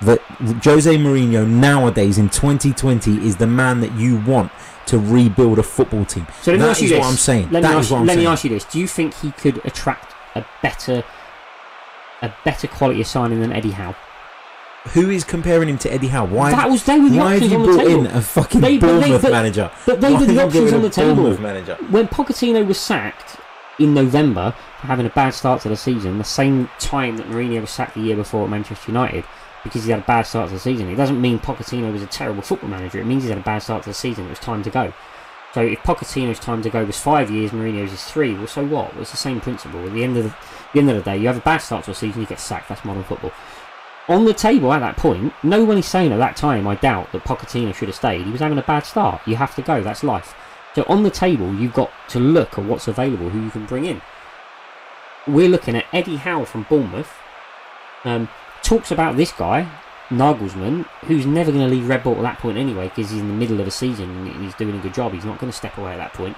that 0.00 0.20
Jose 0.64 0.96
Mourinho 0.96 1.46
nowadays 1.46 2.16
in 2.16 2.30
2020 2.30 3.26
is 3.26 3.36
the 3.36 3.46
man 3.46 3.80
that 3.80 3.92
you 3.98 4.16
want 4.26 4.50
to 4.86 4.98
rebuild 4.98 5.58
a 5.58 5.62
football 5.62 6.06
team. 6.06 6.26
So 6.40 6.52
let 6.52 6.56
me 6.56 6.62
That 6.64 6.70
ask 6.70 6.80
you 6.80 6.84
is 6.86 6.90
this. 6.92 6.98
what 7.00 7.08
I'm 7.08 7.16
saying. 7.16 7.48
Let, 7.50 7.62
That 7.62 7.74
me, 7.74 7.78
is 7.80 7.84
ask, 7.86 7.92
what 7.92 8.00
I'm 8.00 8.06
let 8.06 8.16
me 8.18 8.26
ask 8.26 8.42
you 8.44 8.50
this: 8.50 8.64
Do 8.64 8.78
you 8.80 8.86
think 8.88 9.12
he 9.20 9.32
could 9.32 9.60
attract 9.66 10.14
a 10.34 10.44
better 10.62 11.04
a 12.22 12.32
better 12.42 12.66
quality 12.66 13.02
of 13.02 13.06
signing 13.06 13.40
than 13.40 13.52
Eddie 13.52 13.72
Howe. 13.72 13.94
Who 14.92 15.10
is 15.10 15.24
comparing 15.24 15.68
him 15.70 15.78
to 15.78 15.92
Eddie 15.92 16.08
Howe? 16.08 16.26
Why? 16.26 16.50
that 16.50 16.68
was 16.68 16.84
they 16.84 16.98
were 17.00 17.08
the 17.08 17.18
why 17.18 17.34
have 17.34 17.42
options 17.42 17.52
you 17.52 17.58
on 17.58 17.62
the 17.66 17.72
brought 17.72 17.86
table. 17.86 18.00
in 18.00 18.06
a 18.06 18.20
fucking 18.20 18.60
They- 18.60 18.76
they- 18.76 18.86
Bournemouth 18.86 19.22
but- 19.22 19.32
manager? 19.32 19.70
but 19.86 20.00
they 20.00 20.12
Why 20.12 20.20
were 20.20 20.26
the 20.26 20.44
options 20.44 20.72
on 20.74 20.82
the 20.82 20.90
table. 20.90 21.14
Bournemouth 21.14 21.40
manager. 21.40 21.76
When 21.88 22.06
Pochettino 22.08 22.66
was 22.66 22.78
sacked 22.78 23.36
in 23.78 23.94
November 23.94 24.52
for 24.80 24.86
having 24.86 25.06
a 25.06 25.10
bad 25.10 25.32
start 25.34 25.62
to 25.62 25.68
the 25.70 25.76
season, 25.76 26.18
the 26.18 26.24
same 26.24 26.68
time 26.78 27.16
that 27.16 27.28
Mourinho 27.30 27.62
was 27.62 27.70
sacked 27.70 27.94
the 27.94 28.00
year 28.00 28.14
before 28.16 28.44
at 28.44 28.50
Manchester 28.50 28.92
United 28.92 29.24
because 29.64 29.84
he 29.84 29.90
had 29.90 30.00
a 30.00 30.04
bad 30.04 30.26
start 30.26 30.48
to 30.48 30.54
the 30.54 30.60
season, 30.60 30.90
it 30.90 30.96
doesn't 30.96 31.18
mean 31.20 31.38
Pochettino 31.38 31.90
was 31.90 32.02
a 32.02 32.06
terrible 32.06 32.42
football 32.42 32.68
manager. 32.68 32.98
It 33.00 33.06
means 33.06 33.22
he 33.22 33.30
had 33.30 33.38
a 33.38 33.42
bad 33.42 33.60
start 33.60 33.84
to 33.84 33.88
the 33.90 33.94
season. 33.94 34.26
It 34.26 34.30
was 34.30 34.38
time 34.38 34.62
to 34.64 34.70
go. 34.70 34.92
So 35.54 35.62
if 35.62 35.78
Pochettino's 35.82 36.38
time 36.40 36.60
to 36.62 36.68
go 36.68 36.84
was 36.84 36.98
five 37.00 37.30
years, 37.30 37.52
Mourinho's 37.52 37.92
is 37.92 38.04
three. 38.04 38.34
Well, 38.34 38.48
so 38.48 38.62
what? 38.62 38.92
Well, 38.92 39.02
it's 39.02 39.12
the 39.12 39.16
same 39.16 39.40
principle. 39.40 39.82
At 39.86 39.94
the 39.94 40.04
end 40.04 40.18
of 40.18 40.24
the, 40.24 40.34
the 40.74 40.80
end 40.80 40.90
of 40.90 40.96
the 40.96 41.02
day, 41.10 41.16
you 41.16 41.28
have 41.28 41.38
a 41.38 41.40
bad 41.40 41.58
start 41.58 41.84
to 41.86 41.92
a 41.92 41.94
season, 41.94 42.20
you 42.20 42.26
get 42.26 42.40
sacked. 42.40 42.68
That's 42.68 42.84
modern 42.84 43.04
football. 43.04 43.32
On 44.08 44.26
the 44.26 44.34
table 44.34 44.72
at 44.72 44.80
that 44.80 44.96
point, 44.96 45.32
no 45.42 45.64
one 45.64 45.78
is 45.78 45.86
saying 45.86 46.12
at 46.12 46.18
that 46.18 46.36
time, 46.36 46.66
I 46.66 46.74
doubt 46.74 47.10
that 47.12 47.24
Pochettino 47.24 47.74
should 47.74 47.88
have 47.88 47.96
stayed. 47.96 48.26
He 48.26 48.30
was 48.30 48.40
having 48.40 48.58
a 48.58 48.62
bad 48.62 48.84
start. 48.84 49.26
You 49.26 49.36
have 49.36 49.54
to 49.54 49.62
go. 49.62 49.82
That's 49.82 50.04
life. 50.04 50.34
So 50.74 50.84
on 50.88 51.04
the 51.04 51.10
table, 51.10 51.54
you've 51.54 51.72
got 51.72 51.90
to 52.08 52.18
look 52.18 52.58
at 52.58 52.64
what's 52.64 52.86
available, 52.86 53.30
who 53.30 53.42
you 53.42 53.50
can 53.50 53.64
bring 53.64 53.86
in. 53.86 54.02
We're 55.26 55.48
looking 55.48 55.74
at 55.74 55.86
Eddie 55.92 56.16
Howe 56.16 56.44
from 56.44 56.66
Bournemouth. 56.68 57.12
Um, 58.04 58.28
talks 58.62 58.90
about 58.90 59.16
this 59.16 59.32
guy, 59.32 59.66
Nagelsmann, 60.10 60.84
who's 61.06 61.24
never 61.24 61.50
going 61.50 61.66
to 61.66 61.74
leave 61.74 61.88
Red 61.88 62.02
Bull 62.02 62.16
at 62.16 62.22
that 62.22 62.38
point 62.40 62.58
anyway, 62.58 62.88
because 62.88 63.10
he's 63.10 63.20
in 63.20 63.28
the 63.28 63.34
middle 63.34 63.58
of 63.60 63.66
a 63.66 63.70
season 63.70 64.10
and 64.10 64.44
he's 64.44 64.54
doing 64.54 64.76
a 64.76 64.82
good 64.82 64.92
job. 64.92 65.12
He's 65.12 65.24
not 65.24 65.38
going 65.38 65.50
to 65.50 65.56
step 65.56 65.78
away 65.78 65.92
at 65.92 65.96
that 65.96 66.12
point. 66.12 66.36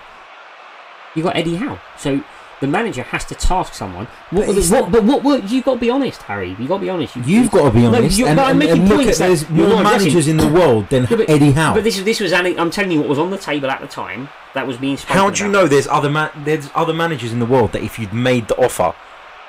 You've 1.16 1.25
got 1.25 1.35
Eddie 1.35 1.56
Howe, 1.56 1.80
so 1.96 2.23
the 2.61 2.67
manager 2.67 3.03
has 3.03 3.25
to 3.27 3.35
task 3.35 3.75
someone. 3.75 4.07
What, 4.31 4.47
But 4.47 4.55
the- 4.55 4.63
what, 4.63 4.81
not- 4.83 4.93
but 4.93 5.05
what 5.05 5.23
were 5.25 5.39
you've 5.39 5.65
got 5.65 5.75
to 5.75 5.81
be 5.81 5.91
honest, 5.91 6.23
Harry. 6.23 6.57
You've 6.59 6.69
got 6.69 6.77
to 6.79 6.81
be 6.83 6.91
honest. 6.91 7.15
You, 7.17 7.23
You've 7.25 7.51
got 7.51 7.71
to 7.71 7.79
be 7.79 7.85
honest. 7.85 8.19
No, 8.19 8.27
and, 8.27 8.37
but 8.37 8.43
I'm 8.47 8.59
making 8.59 8.79
and 8.81 8.89
look 8.89 8.99
points 9.05 9.21
at 9.21 9.27
there's 9.29 9.51
more 9.51 9.83
managers 9.83 10.27
in 10.29 10.37
the 10.39 10.49
world 10.49 10.89
than 10.89 11.07
Yeah, 11.11 11.17
but- 11.17 11.29
Eddie 11.31 11.51
Howe. 11.53 11.75
But 11.75 11.85
this 11.85 12.01
this 12.01 12.21
was 12.21 12.33
I'm 12.33 12.71
telling 12.71 12.91
you 12.93 13.01
what 13.01 13.09
was 13.09 13.19
on 13.19 13.31
the 13.31 13.39
table 13.39 13.71
at 13.71 13.81
the 13.81 13.87
time 13.87 14.29
that 14.55 14.67
was 14.67 14.79
being 14.79 14.97
spoken 14.97 15.17
How 15.17 15.29
do 15.31 15.45
you 15.45 15.51
about. 15.51 15.63
know 15.63 15.69
there's 15.69 15.87
other 15.89 16.09
ma- 16.09 16.31
there's 16.45 16.71
other 16.75 16.95
managers 16.95 17.33
in 17.33 17.41
the 17.41 17.47
world 17.47 17.73
that 17.73 17.83
if 17.83 17.99
you'd 17.99 18.13
made 18.15 18.49
the 18.49 18.57
offer, 18.57 18.95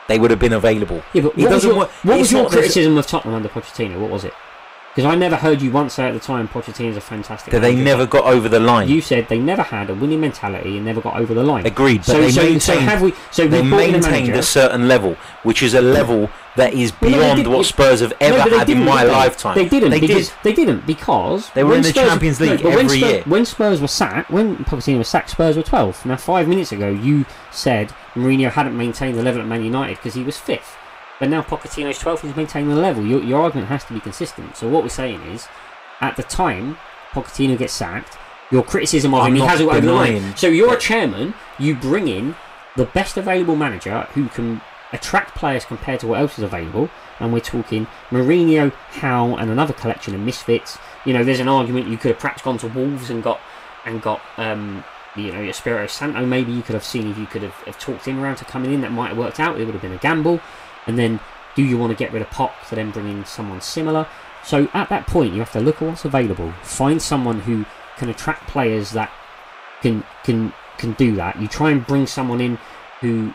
they 0.10 0.20
would 0.20 0.32
have 0.32 0.40
been 0.40 0.54
available? 0.54 1.02
Yeah, 1.14 1.22
but 1.24 1.38
It 1.38 1.44
what 1.44 1.50
was 1.52 1.64
your, 1.64 1.76
work- 1.78 1.90
what 2.04 2.20
was 2.20 2.32
your 2.32 2.50
criticism 2.50 2.98
of 2.98 3.08
Tottenham 3.08 3.36
under 3.36 3.48
Pochettino? 3.50 4.00
What 4.00 4.10
was 4.10 4.24
it? 4.26 4.34
Because 4.98 5.14
I 5.14 5.16
never 5.16 5.36
heard 5.36 5.62
you 5.62 5.70
once 5.70 5.94
say 5.94 6.08
at 6.08 6.14
the 6.16 6.20
time 6.20 6.48
Pochettino's 6.48 6.98
a 6.98 7.02
fantastic. 7.02 7.52
That 7.54 7.60
they 7.60 7.76
never 7.76 8.08
got 8.08 8.24
over 8.26 8.50
the 8.50 8.60
line. 8.60 8.90
You 8.90 9.00
said 9.00 9.28
they 9.30 9.38
never 9.38 9.62
had 9.62 9.92
a 9.92 9.94
winning 9.94 10.22
mentality 10.22 10.76
and 10.76 10.88
never 10.88 11.02
got 11.02 11.16
over 11.18 11.36
the 11.36 11.44
line. 11.44 11.68
Agreed, 11.68 12.00
but 12.00 12.06
so, 12.08 12.20
they 12.22 12.32
so, 12.32 12.42
maintained 12.42 12.62
so 12.64 12.80
have 12.80 13.04
we? 13.04 13.14
So 13.30 13.48
they 13.48 13.60
in 13.60 13.68
a 13.68 13.70
maintained 13.70 14.34
a 14.34 14.42
certain 14.42 14.88
level, 14.88 15.14
which 15.44 15.62
is 15.62 15.76
a 15.76 15.82
level 15.82 16.32
that 16.56 16.74
is 16.74 17.00
Well, 17.00 17.12
no, 17.12 17.18
beyond 17.36 17.46
what 17.54 17.68
Spurs 17.68 18.00
have 18.00 18.14
ever 18.20 18.50
No, 18.50 18.58
had 18.58 18.72
in 18.72 18.84
my 18.84 19.06
they? 19.06 19.12
lifetime. 19.12 19.54
They 19.56 19.70
didn't 19.70 19.92
They 19.92 20.00
because 20.00 20.30
did. 20.30 20.38
they 20.42 20.54
didn't 20.54 20.88
because 20.88 21.52
They 21.52 21.64
were 21.64 21.70
when 21.70 21.78
in 21.78 21.84
the 21.84 21.90
Spurs- 21.90 22.08
Champions 22.10 22.42
League 22.42 22.62
when 22.64 22.74
every 22.74 22.88
Spurs, 22.98 23.12
year. 23.12 23.24
When 23.28 23.46
Spurs 23.46 23.80
were 23.82 23.88
sacked, 23.88 24.32
when 24.32 24.56
Pochettino 24.66 24.98
was 24.98 25.08
sacked, 25.10 25.30
Spurs 25.30 25.56
were 25.58 25.62
12th. 25.62 26.06
Now, 26.08 26.16
five 26.16 26.48
minutes 26.48 26.72
ago, 26.72 26.90
you 26.90 27.28
said 27.52 27.94
Mourinho 28.16 28.50
hadn't 28.50 28.76
maintained 28.76 29.16
the 29.16 29.22
level 29.22 29.42
at 29.44 29.48
Man 29.48 29.64
United 29.64 29.98
because 29.98 30.16
he 30.16 30.24
was 30.24 30.40
fifth. 30.40 30.76
But 31.20 31.30
now 31.30 31.42
Pochettino's 31.42 32.00
12th, 32.00 32.22
he's 32.22 32.36
maintaining 32.36 32.70
the 32.70 32.76
level. 32.76 33.06
Your, 33.06 33.24
your 33.24 33.42
argument 33.42 33.70
has 33.70 33.84
to 33.86 33.94
be 33.94 34.00
consistent. 34.00 34.56
So 34.56 34.70
what 34.70 34.84
we're 34.84 34.90
saying 34.90 35.22
is, 35.24 35.48
at 36.00 36.16
the 36.16 36.24
time 36.24 36.78
Pochettino 37.12 37.58
gets 37.58 37.74
sacked, 37.74 38.18
your 38.52 38.64
criticism 38.64 39.14
of 39.14 39.22
I'm 39.22 39.36
him, 39.36 39.42
he 39.42 39.48
hasn't 39.48 39.70
got 39.70 39.78
over 39.78 39.86
the 39.86 39.94
line. 39.94 40.36
So 40.36 40.48
you're 40.48 40.74
a 40.74 40.80
chairman, 40.80 41.34
you 41.60 41.76
bring 41.76 42.08
in 42.08 42.36
the 42.76 42.86
best 42.86 43.18
available 43.18 43.56
manager 43.56 44.02
who 44.14 44.30
can 44.30 44.62
attract 44.94 45.36
players 45.36 45.66
compared 45.66 46.00
to 46.00 46.08
what 46.08 46.20
else 46.20 46.38
is 46.38 46.44
available, 46.44 46.90
and 47.20 47.34
we're 47.34 47.40
talking 47.40 47.88
Mourinho, 48.10 48.72
Howe, 48.72 49.36
and 49.36 49.50
another 49.50 49.74
collection 49.74 50.16
of 50.16 50.22
misfits. 50.22 50.78
You 51.06 51.14
know, 51.14 51.24
there's 51.24 51.40
an 51.40 51.50
argument 51.50 51.88
you 51.88 51.98
could 51.98 52.12
have 52.12 52.20
perhaps 52.20 52.42
gone 52.42 52.58
to 52.60 52.68
Wolves 52.68 53.10
and 53.10 53.22
got 53.22 53.40
and 53.86 54.02
got 54.02 54.22
um, 54.38 54.84
you 55.16 55.32
know 55.32 55.42
Espirito 55.42 55.88
Santo. 55.88 56.26
Maybe 56.26 56.52
you 56.52 56.62
could 56.62 56.76
have 56.76 56.84
seen 56.84 57.10
if 57.10 57.18
you 57.18 57.26
could 57.26 57.42
have, 57.44 57.56
have 57.66 57.80
talked 57.80 58.06
him 58.06 58.20
around 58.20 58.38
to 58.38 58.46
coming 58.46 58.72
in. 58.72 58.82
That 58.82 58.92
might 58.92 59.10
have 59.10 59.18
worked 59.18 59.40
out. 59.40 59.60
It 59.60 59.66
would 59.66 59.74
have 59.74 59.82
been 59.82 59.94
a 59.94 59.98
gamble. 59.98 60.40
And 60.88 60.98
then, 60.98 61.20
do 61.56 61.64
you 61.64 61.78
want 61.78 61.92
to 61.92 61.96
get 61.98 62.12
rid 62.14 62.22
of 62.22 62.30
Pop 62.30 62.54
to 62.70 62.76
then 62.76 62.92
bring 62.92 63.08
in 63.10 63.26
someone 63.26 63.62
similar? 63.62 64.08
So 64.44 64.70
at 64.74 64.90
that 64.90 65.08
point, 65.08 65.34
you 65.34 65.40
have 65.40 65.52
to 65.52 65.60
look 65.60 65.82
at 65.82 65.88
what's 65.88 66.06
available. 66.06 66.54
Find 66.64 67.02
someone 67.02 67.42
who 67.42 67.66
can 67.98 68.10
attract 68.10 68.48
players 68.48 68.92
that 68.92 69.12
can 69.82 70.04
can 70.24 70.54
can 70.78 70.94
do 70.94 71.16
that. 71.16 71.42
You 71.42 71.48
try 71.48 71.72
and 71.72 71.86
bring 71.86 72.08
someone 72.08 72.40
in 72.42 72.58
who 73.02 73.34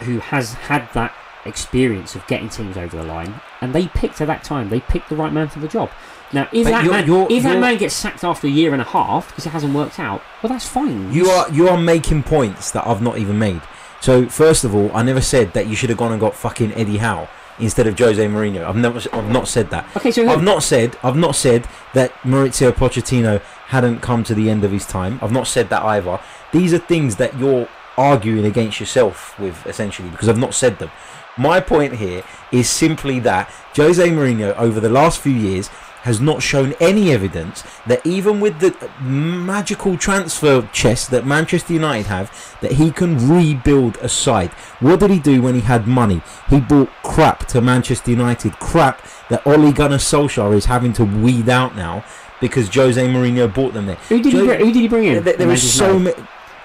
who 0.00 0.18
has 0.18 0.54
had 0.54 0.88
that 0.94 1.14
experience 1.44 2.14
of 2.14 2.26
getting 2.26 2.48
teams 2.48 2.76
over 2.76 2.96
the 2.96 3.02
line, 3.04 3.40
and 3.60 3.72
they 3.74 3.86
picked 3.88 4.20
at 4.20 4.26
that 4.28 4.42
time. 4.44 4.68
They 4.68 4.80
picked 4.80 5.08
the 5.08 5.16
right 5.16 5.32
man 5.32 5.48
for 5.48 5.60
the 5.60 5.68
job. 5.68 5.90
Now, 6.32 6.48
if 6.52 6.64
But 6.64 6.70
that 6.70 6.84
you're- 6.84 6.96
man 6.96 7.06
you're- 7.06 7.26
if 7.36 7.42
that 7.42 7.48
you're- 7.50 7.60
man 7.60 7.76
gets 7.76 7.94
sacked 7.94 8.24
after 8.24 8.46
a 8.46 8.50
year 8.50 8.72
and 8.72 8.80
a 8.80 8.86
half 8.86 9.28
because 9.28 9.44
it 9.46 9.50
hasn't 9.50 9.74
worked 9.74 10.00
out, 10.00 10.22
well, 10.42 10.50
that's 10.52 10.66
fine. 10.66 11.12
You 11.12 11.30
are 11.30 11.48
you 11.50 11.68
are 11.68 11.76
making 11.76 12.22
points 12.22 12.70
that 12.72 12.86
I've 12.86 13.02
not 13.02 13.18
even 13.18 13.38
made. 13.38 13.60
So 14.02 14.26
first 14.26 14.64
of 14.64 14.74
all, 14.74 14.90
I 14.92 15.02
never 15.02 15.20
said 15.20 15.52
that 15.52 15.68
you 15.68 15.76
should 15.76 15.88
have 15.88 15.96
gone 15.96 16.10
and 16.10 16.20
got 16.20 16.34
fucking 16.34 16.72
Eddie 16.72 16.98
Howe 16.98 17.28
instead 17.60 17.86
of 17.86 17.96
Jose 17.96 18.22
Mourinho. 18.26 18.64
I've 18.64 18.76
never 18.76 19.00
I've 19.12 19.30
not 19.30 19.46
said 19.46 19.70
that. 19.70 19.86
okay. 19.96 20.10
So 20.10 20.28
I've 20.28 20.42
not 20.42 20.64
said 20.64 20.96
I've 21.04 21.16
not 21.16 21.36
said 21.36 21.68
that 21.94 22.12
Maurizio 22.22 22.72
Pochettino 22.72 23.40
hadn't 23.66 24.00
come 24.00 24.24
to 24.24 24.34
the 24.34 24.50
end 24.50 24.64
of 24.64 24.72
his 24.72 24.84
time. 24.84 25.20
I've 25.22 25.30
not 25.30 25.46
said 25.46 25.68
that 25.70 25.82
either. 25.84 26.18
These 26.50 26.74
are 26.74 26.78
things 26.78 27.16
that 27.16 27.38
you're 27.38 27.68
arguing 27.96 28.44
against 28.44 28.80
yourself 28.80 29.38
with 29.38 29.64
essentially 29.66 30.10
because 30.10 30.28
I've 30.28 30.36
not 30.38 30.52
said 30.52 30.80
them. 30.80 30.90
My 31.38 31.60
point 31.60 31.94
here 31.94 32.24
is 32.50 32.68
simply 32.68 33.20
that 33.20 33.48
Jose 33.76 34.06
Mourinho 34.06 34.54
over 34.56 34.80
the 34.80 34.90
last 34.90 35.20
few 35.20 35.32
years 35.32 35.70
has 36.02 36.20
not 36.20 36.42
shown 36.42 36.74
any 36.80 37.12
evidence 37.12 37.62
that 37.86 38.04
even 38.06 38.40
with 38.40 38.58
the 38.60 38.74
magical 39.00 39.96
transfer 39.96 40.68
chest 40.72 41.10
that 41.10 41.26
Manchester 41.26 41.72
United 41.72 42.06
have 42.06 42.56
that 42.60 42.72
he 42.72 42.90
can 42.90 43.28
rebuild 43.28 43.96
a 43.98 44.08
side. 44.08 44.50
What 44.80 45.00
did 45.00 45.10
he 45.10 45.18
do 45.18 45.40
when 45.42 45.54
he 45.54 45.60
had 45.60 45.86
money? 45.86 46.22
He 46.48 46.60
bought 46.60 46.90
crap 47.02 47.46
to 47.48 47.60
Manchester 47.60 48.10
United, 48.10 48.58
crap 48.58 49.02
that 49.28 49.46
Ole 49.46 49.72
Gunnar 49.72 49.98
Solskjaer 49.98 50.54
is 50.54 50.66
having 50.66 50.92
to 50.94 51.04
weed 51.04 51.48
out 51.48 51.74
now 51.76 52.04
because 52.40 52.68
Jose 52.74 53.00
Mourinho 53.06 53.52
bought 53.52 53.72
them 53.72 53.86
there. 53.86 53.96
who 54.08 54.20
did, 54.20 54.32
he 54.32 54.44
bring, 54.44 54.58
who 54.60 54.72
did 54.72 54.80
he 54.80 54.88
bring 54.88 55.04
in? 55.04 55.22
There, 55.24 55.36
there 55.36 55.50
is 55.50 55.72
so 55.72 55.98
many. 55.98 56.16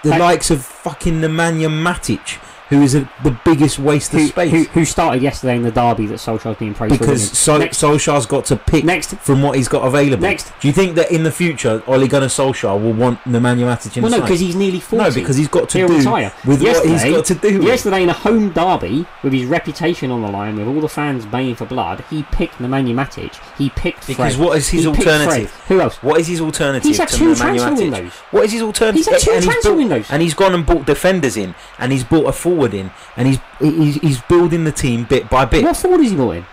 The 0.04 0.10
Like- 0.12 0.20
likes 0.20 0.52
of 0.52 0.64
fucking 0.64 1.16
Nemanja 1.22 1.70
Matic, 1.70 2.38
who 2.70 2.82
is 2.82 2.96
a, 2.96 3.10
the 3.24 3.38
biggest 3.46 3.80
waste 3.80 4.14
of 4.14 4.22
space. 4.22 4.52
who, 4.52 4.64
who 4.66 4.86
started 4.86 5.22
yesterday 5.22 5.56
in 5.56 5.64
the 5.64 5.72
derby 5.72 6.06
that 6.08 6.16
Solskjaer's 6.16 6.58
being 6.58 6.74
praised 6.74 7.00
because 7.00 7.30
for. 7.30 7.36
so, 7.36 7.58
next, 7.58 7.82
Solskjaer's 7.82 8.26
got 8.26 8.46
to 8.46 8.56
pick 8.58 8.84
next, 8.84 9.16
from 9.18 9.42
what 9.42 9.56
he's 9.58 9.68
got 9.68 9.86
available. 9.88 10.22
Next. 10.24 10.52
Do 10.60 10.68
you 10.68 10.74
think 10.74 10.96
that 10.96 11.12
in 11.12 11.24
the 11.24 11.32
future 11.32 11.82
Ole 11.88 12.08
Gunnar 12.08 12.28
Solskjaer 12.28 12.82
will 12.82 12.94
want 12.94 13.20
Nemanja 13.22 13.60
Matic 13.66 13.96
in 13.98 14.04
well, 14.04 14.12
no, 14.12 14.22
because 14.22 14.40
he's 14.40 14.56
nearly 14.56 14.80
forty. 14.80 15.04
No, 15.04 15.12
because 15.14 15.36
he's 15.38 15.48
got 15.48 15.70
to 15.70 15.78
He'll 15.78 15.88
do 15.88 15.98
retire. 15.98 16.34
with 16.46 16.62
what 16.62 16.86
he's 16.86 17.04
Yesterday- 17.04 17.12
got 17.12 17.26
to 17.26 17.36
do. 17.36 17.58
with. 17.60 17.68
Yesterday, 17.68 18.04
in 18.04 18.10
a 18.10 18.14
home 18.14 18.52
derby, 18.52 19.06
with 19.24 19.34
his 19.34 19.46
reputation 19.46 20.12
on 20.12 20.22
the 20.22 20.30
line, 20.30 20.56
with 20.58 20.68
all 20.68 20.82
the 20.82 20.90
fans 20.90 21.26
baying 21.26 21.56
for 21.56 21.66
blood, 21.66 22.04
he 22.10 22.24
picked 22.24 22.56
Nemanja 22.56 22.94
Matic. 22.94 23.36
He 23.58 23.70
picked 23.72 24.08
Because 24.08 24.38
what 24.38 24.58
is 24.58 24.70
his 24.70 24.82
He 24.84 24.88
alternative? 24.88 25.52
Who 25.68 25.80
else? 25.82 26.02
What 26.04 26.20
is 26.20 26.28
his 26.28 26.42
alternative 26.42 26.84
He's 26.84 26.98
had 26.98 27.08
two 27.10 27.36
transfer 27.36 27.70
Matic? 27.70 27.78
windows. 27.78 28.12
What 28.32 28.46
is 28.46 28.52
his 28.52 28.62
alternative? 28.62 28.98
He's 28.98 29.08
had 29.08 29.20
two 29.20 29.32
and 29.32 29.44
transfer 29.44 29.74
windows. 29.74 30.08
and 30.10 30.22
he's 30.22 30.34
gone 30.34 30.54
and 30.54 30.66
bought 30.66 30.86
defenders 30.86 31.38
in, 31.38 31.56
and 31.80 31.92
he's 31.92 32.04
bought 32.04 32.26
a 32.28 32.32
forward 32.58 32.74
in, 32.74 32.92
and 33.16 33.28
he's 33.28 33.40
he's, 33.60 33.96
he's 33.96 34.22
building 34.22 34.64
the 34.64 34.72
team 34.72 35.04
bit 35.06 35.30
by 35.30 35.46
bit. 35.46 35.64
What 35.64 35.78
forward 35.78 36.02
is 36.02 36.12
he 36.12 36.16
brought 36.18 36.38
in? 36.38 36.46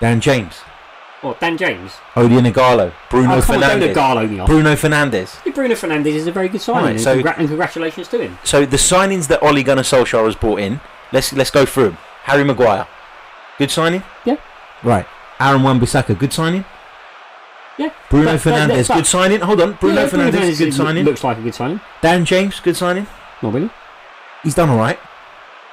Dan 0.00 0.20
James, 0.20 0.56
What, 1.22 1.40
Dan 1.40 1.56
James? 1.56 1.92
Odion 2.14 2.50
Ighalo, 2.52 2.92
Bruno 3.08 3.36
oh, 3.36 3.40
come 3.42 3.62
on, 3.62 3.70
Fernandes, 3.70 3.94
Garlo 3.94 4.28
me 4.30 4.38
off. 4.40 4.46
Bruno 4.46 4.74
Fernandes. 4.74 5.44
Yeah, 5.46 5.52
Bruno 5.52 5.74
Fernandes 5.74 6.06
is 6.14 6.26
a 6.26 6.32
very 6.32 6.48
good 6.50 6.60
signing, 6.60 6.82
Right, 6.84 6.90
and, 6.92 7.00
so- 7.00 7.12
and 7.12 7.48
congratulations 7.48 8.08
to 8.08 8.18
him. 8.20 8.38
So 8.44 8.66
the 8.66 8.76
signings 8.76 9.28
that 9.28 9.42
Ole 9.42 9.62
Gunnar 9.62 9.82
Solskjaer 9.82 10.26
has 10.26 10.36
brought 10.36 10.60
in, 10.60 10.80
let's 11.12 11.32
let's 11.32 11.50
go 11.50 11.64
through 11.64 11.84
them. 11.90 11.98
Harry 12.24 12.44
Maguire, 12.44 12.86
good 13.58 13.70
signing. 13.70 14.02
Yeah. 14.26 14.36
Right. 14.82 15.06
Aaron 15.40 15.62
Wan-Bissaka, 15.62 16.18
good 16.18 16.32
signing. 16.34 16.64
Yeah. 17.78 17.90
Bruno 18.10 18.32
But- 18.36 18.44
but- 18.44 18.68
but- 18.88 18.94
good 18.96 19.06
signing. 19.06 19.40
Hold 19.40 19.60
on, 19.62 19.72
Bruno 19.74 20.02
Yeah, 20.02 20.08
Fernandes, 20.08 20.58
good 20.58 20.74
signing. 20.74 21.04
Looks 21.06 21.24
like 21.24 21.38
a 21.38 21.42
good 21.42 21.54
signing. 21.54 21.80
Dan 22.02 22.26
James, 22.26 22.60
good 22.60 22.76
signing. 22.76 23.06
Not 23.40 23.54
really. 23.54 23.70
He's 24.42 24.54
done 24.54 24.68
all 24.68 24.78
right. 24.78 24.98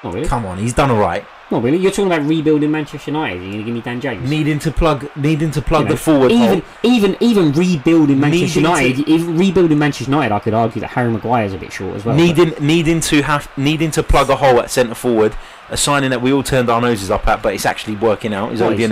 Not 0.03 0.13
really. 0.13 0.27
Come 0.27 0.45
on, 0.45 0.57
he's 0.57 0.73
done 0.73 0.91
all 0.91 0.99
right. 0.99 1.25
Not 1.51 1.61
really. 1.63 1.77
You're 1.77 1.91
talking 1.91 2.11
about 2.11 2.27
rebuilding 2.27 2.71
Manchester 2.71 3.11
United. 3.11 3.41
You're 3.41 3.51
going 3.51 3.57
to 3.59 3.63
give 3.65 3.73
me 3.75 3.81
Dan 3.81 4.01
James? 4.01 4.29
Needing 4.29 4.59
to 4.59 4.71
plug, 4.71 5.07
needing 5.15 5.51
to 5.51 5.61
plug 5.61 5.83
You 5.83 5.89
know, 5.89 5.91
the 5.93 5.97
forward 5.99 6.31
hole. 6.31 6.41
even 6.43 6.63
even 6.83 7.17
even 7.19 7.51
rebuilding 7.51 8.19
Manchester 8.19 8.59
Needing 8.61 8.73
to- 8.75 8.81
United, 8.89 9.07
even 9.09 9.37
rebuilding 9.37 9.77
Manchester 9.77 10.11
United, 10.11 10.33
I 10.33 10.39
could 10.39 10.53
argue 10.53 10.81
that 10.81 10.91
Harry 10.91 11.11
Maguire's 11.11 11.53
a 11.53 11.57
bit 11.57 11.71
short 11.71 11.95
as 11.95 12.05
well. 12.05 12.15
but- 12.15 12.21
needing 12.23 12.53
needing 12.59 12.99
to 13.01 13.21
have 13.21 13.49
needing 13.55 13.91
to 13.91 14.03
plug 14.03 14.29
a 14.29 14.35
hole 14.37 14.59
at 14.59 14.71
centre 14.71 14.95
forward, 14.95 15.35
a 15.69 15.77
signing 15.77 16.09
that 16.09 16.21
we 16.21 16.33
all 16.33 16.43
turned 16.43 16.69
our 16.69 16.81
noses 16.81 17.11
up 17.11 17.27
at, 17.27 17.41
but 17.43 17.53
it's 17.53 17.65
actually 17.65 17.95
working 17.97 18.33
out. 18.33 18.51
Is 18.53 18.59
What 18.61 18.73
is? 18.73 18.89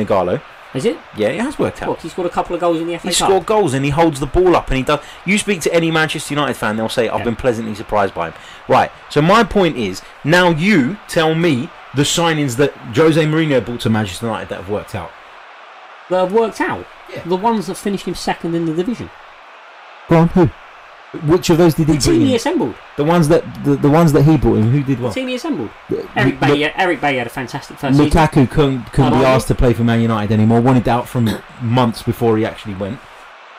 Odion 0.73 0.75
Is 0.77 0.85
it? 0.85 0.97
Yeah, 1.17 1.27
it 1.29 1.41
has 1.41 1.59
worked 1.59 1.81
out. 1.81 1.89
What? 1.89 2.01
He 2.01 2.09
scored 2.09 2.27
a 2.27 2.31
couple 2.31 2.55
of 2.55 2.61
goals 2.61 2.79
in 2.79 2.87
the 2.87 2.97
FA 2.97 3.09
He 3.09 3.13
Cup. 3.13 3.27
scored 3.27 3.45
goals 3.45 3.73
and 3.73 3.83
he 3.85 3.91
holds 3.91 4.19
the 4.19 4.25
ball 4.25 4.55
up 4.55 4.67
and 4.69 4.77
he 4.77 4.83
does. 4.83 4.99
You 5.25 5.37
speak 5.37 5.61
to 5.61 5.73
any 5.73 5.91
Manchester 5.91 6.33
United 6.33 6.55
fan, 6.55 6.77
they'll 6.77 6.89
say, 6.89 7.09
"I've 7.09 7.19
Yeah. 7.19 7.25
been 7.25 7.35
pleasantly 7.35 7.75
surprised 7.75 8.13
by 8.13 8.27
him." 8.27 8.33
Right. 8.67 8.91
So 9.09 9.21
my 9.21 9.43
point 9.43 9.77
is, 9.77 10.01
now 10.23 10.49
you 10.49 10.97
tell 11.07 11.35
me 11.35 11.69
the 11.93 12.03
signings 12.03 12.55
that 12.57 12.73
Jose 12.95 13.21
Mourinho 13.25 13.63
brought 13.65 13.81
to 13.81 13.89
Manchester 13.89 14.25
United 14.27 14.49
that 14.49 14.55
have 14.59 14.69
worked 14.69 14.95
out. 14.95 15.11
That 16.09 16.19
have 16.21 16.31
worked 16.33 16.61
out. 16.61 16.85
Yeah. 17.13 17.21
The 17.25 17.35
ones 17.35 17.67
that 17.67 17.75
finished 17.75 18.05
him 18.05 18.15
second 18.15 18.55
in 18.55 18.65
the 18.65 18.73
division. 18.73 19.09
Go 20.09 20.17
on, 20.17 20.27
who? 20.29 20.49
Which 21.25 21.49
of 21.49 21.57
those 21.57 21.73
did 21.73 21.87
The 21.87 21.93
he 21.93 21.99
team 21.99 22.13
bring? 22.19 22.27
he 22.27 22.35
assembled. 22.35 22.73
The 22.95 23.03
ones 23.03 23.27
that 23.27 23.43
the, 23.65 23.75
the 23.75 23.89
ones 23.89 24.13
that 24.13 24.23
he 24.23 24.37
brought 24.37 24.55
in. 24.59 24.71
Who 24.71 24.81
did 24.81 24.97
The 24.99 25.03
what? 25.03 25.13
team 25.13 25.27
he 25.27 25.35
assembled. 25.35 25.69
The- 25.89 26.07
Eric 26.15 26.39
the- 26.39 26.45
Bay. 26.45 26.73
Eric 26.75 27.01
Bailly 27.01 27.17
had 27.17 27.27
a 27.27 27.29
fantastic 27.29 27.77
first 27.77 27.97
season. 27.97 28.09
Lukaku 28.09 28.49
couldn't, 28.49 28.83
couldn't 28.93 29.19
be 29.19 29.25
asked 29.25 29.47
to 29.49 29.55
play 29.55 29.73
for 29.73 29.83
Man 29.83 29.99
United 30.01 30.33
anymore. 30.33 30.61
Wanted 30.61 30.87
out 30.87 31.09
from 31.09 31.29
months 31.61 32.01
before 32.01 32.37
he 32.37 32.45
actually 32.45 32.75
went. 32.75 32.97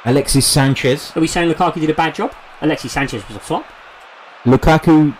Alexis 0.06 0.47
Sanchez, 0.47 1.12
Are 1.14 1.21
we 1.21 1.26
saying 1.26 1.52
Lukaku 1.52 1.75
did 1.80 1.90
a 1.90 1.94
bad 1.94 2.14
job? 2.14 2.32
Alexis 2.62 2.90
Sanchez 2.92 3.26
was 3.28 3.37
a 3.37 3.40
flop. 3.40 3.66
Lukaku. 4.44 5.14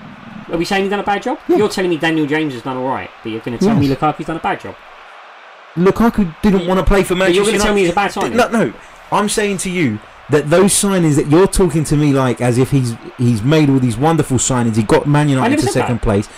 Are 0.51 0.57
we 0.57 0.65
saying 0.65 0.85
he's 0.85 0.91
done 0.91 1.01
a 1.01 1.05
bad 1.05 1.23
job? 1.23 1.39
Yeah. 1.49 1.57
You're 1.59 1.69
telling 1.69 1.91
me 1.91 1.99
Daniel 1.99 2.27
James 2.27 2.53
has 2.55 2.63
done 2.63 2.77
all 2.79 2.89
right, 2.89 3.11
but 3.23 3.31
you're 3.31 3.41
going 3.43 3.59
to 3.59 3.65
tell 3.65 3.77
me 3.77 3.89
Lukaku's 3.89 4.27
done 4.27 4.37
a 4.37 4.41
bad 4.41 4.59
job. 4.61 4.75
Lukaku 5.77 6.35
didn't 6.43 6.67
want 6.67 6.81
to 6.81 6.85
play 6.85 7.03
for 7.03 7.15
But 7.15 7.19
Manchester 7.31 7.35
you're 7.37 7.45
going 7.45 7.59
to 7.59 7.65
tell 7.65 7.75
me 7.75 7.83
United. 7.83 7.87
he's 7.87 7.93
a 7.93 7.95
bad 7.95 8.13
signing. 8.13 8.37
No, 8.37 8.49
no. 8.49 8.73
I'm 9.11 9.29
saying 9.29 9.59
to 9.59 9.71
you 9.71 9.99
that 10.33 10.51
those 10.51 10.73
signings 10.73 11.17
that 11.17 11.29
you're 11.29 11.47
talking 11.47 11.85
to 11.85 11.97
me 11.97 12.13
like 12.13 12.41
as 12.41 12.59
if 12.59 12.71
he's 12.71 12.97
he's 13.19 13.43
made 13.43 13.71
all 13.71 13.79
these 13.79 13.97
wonderful 13.97 14.39
signings. 14.39 14.77
He 14.77 14.83
got 14.83 15.07
Man 15.07 15.29
United 15.29 15.61
to 15.61 15.67
second 15.67 15.97
that. 15.97 16.03
place, 16.03 16.29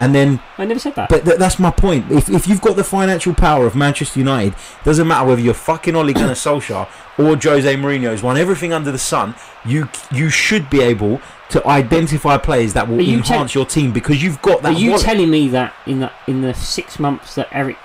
and 0.00 0.14
then 0.14 0.40
I 0.58 0.64
never 0.64 0.80
said 0.80 0.94
that. 0.96 1.08
But 1.08 1.24
th- 1.24 1.38
that's 1.38 1.58
my 1.58 1.70
point. 1.70 2.10
If, 2.10 2.28
if 2.28 2.48
you've 2.48 2.60
got 2.62 2.76
the 2.76 2.84
financial 2.84 3.34
power 3.34 3.66
of 3.66 3.76
Manchester 3.76 4.18
United, 4.18 4.54
doesn't 4.84 5.06
matter 5.06 5.28
whether 5.28 5.40
you're 5.40 5.54
fucking 5.54 5.94
Ole 5.94 6.12
Gunnar 6.12 6.32
Solskjaer 6.32 6.88
or 7.18 7.36
Jose 7.36 7.76
Mourinho 7.76 8.10
has 8.10 8.22
won 8.22 8.36
everything 8.36 8.72
under 8.72 8.90
the 8.90 8.98
sun. 8.98 9.34
You 9.64 9.88
you 10.10 10.30
should 10.30 10.68
be 10.68 10.80
able 10.80 11.20
to 11.50 11.66
identify 11.68 12.38
players 12.38 12.72
that 12.72 12.88
will 12.88 13.00
you 13.00 13.18
enhance 13.18 13.52
tell- 13.52 13.60
your 13.60 13.66
team 13.66 13.92
because 13.92 14.22
you've 14.22 14.40
got 14.42 14.62
that. 14.62 14.74
Are 14.74 14.78
you 14.78 14.90
wallet. 14.92 15.04
telling 15.04 15.30
me 15.30 15.48
that 15.48 15.74
in 15.86 16.00
the 16.00 16.10
in 16.26 16.40
the 16.40 16.54
six 16.54 16.98
months 16.98 17.34
that 17.34 17.48
Eric 17.52 17.76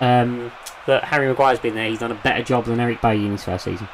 um, 0.00 0.50
that 0.86 1.04
Harry 1.04 1.28
Maguire's 1.28 1.60
been 1.60 1.76
there, 1.76 1.88
he's 1.88 2.00
done 2.00 2.10
a 2.10 2.16
better 2.16 2.42
job 2.42 2.64
than 2.64 2.80
Eric 2.80 3.00
Bailly 3.00 3.24
in 3.26 3.32
his 3.32 3.44
first 3.44 3.64
season? 3.64 3.88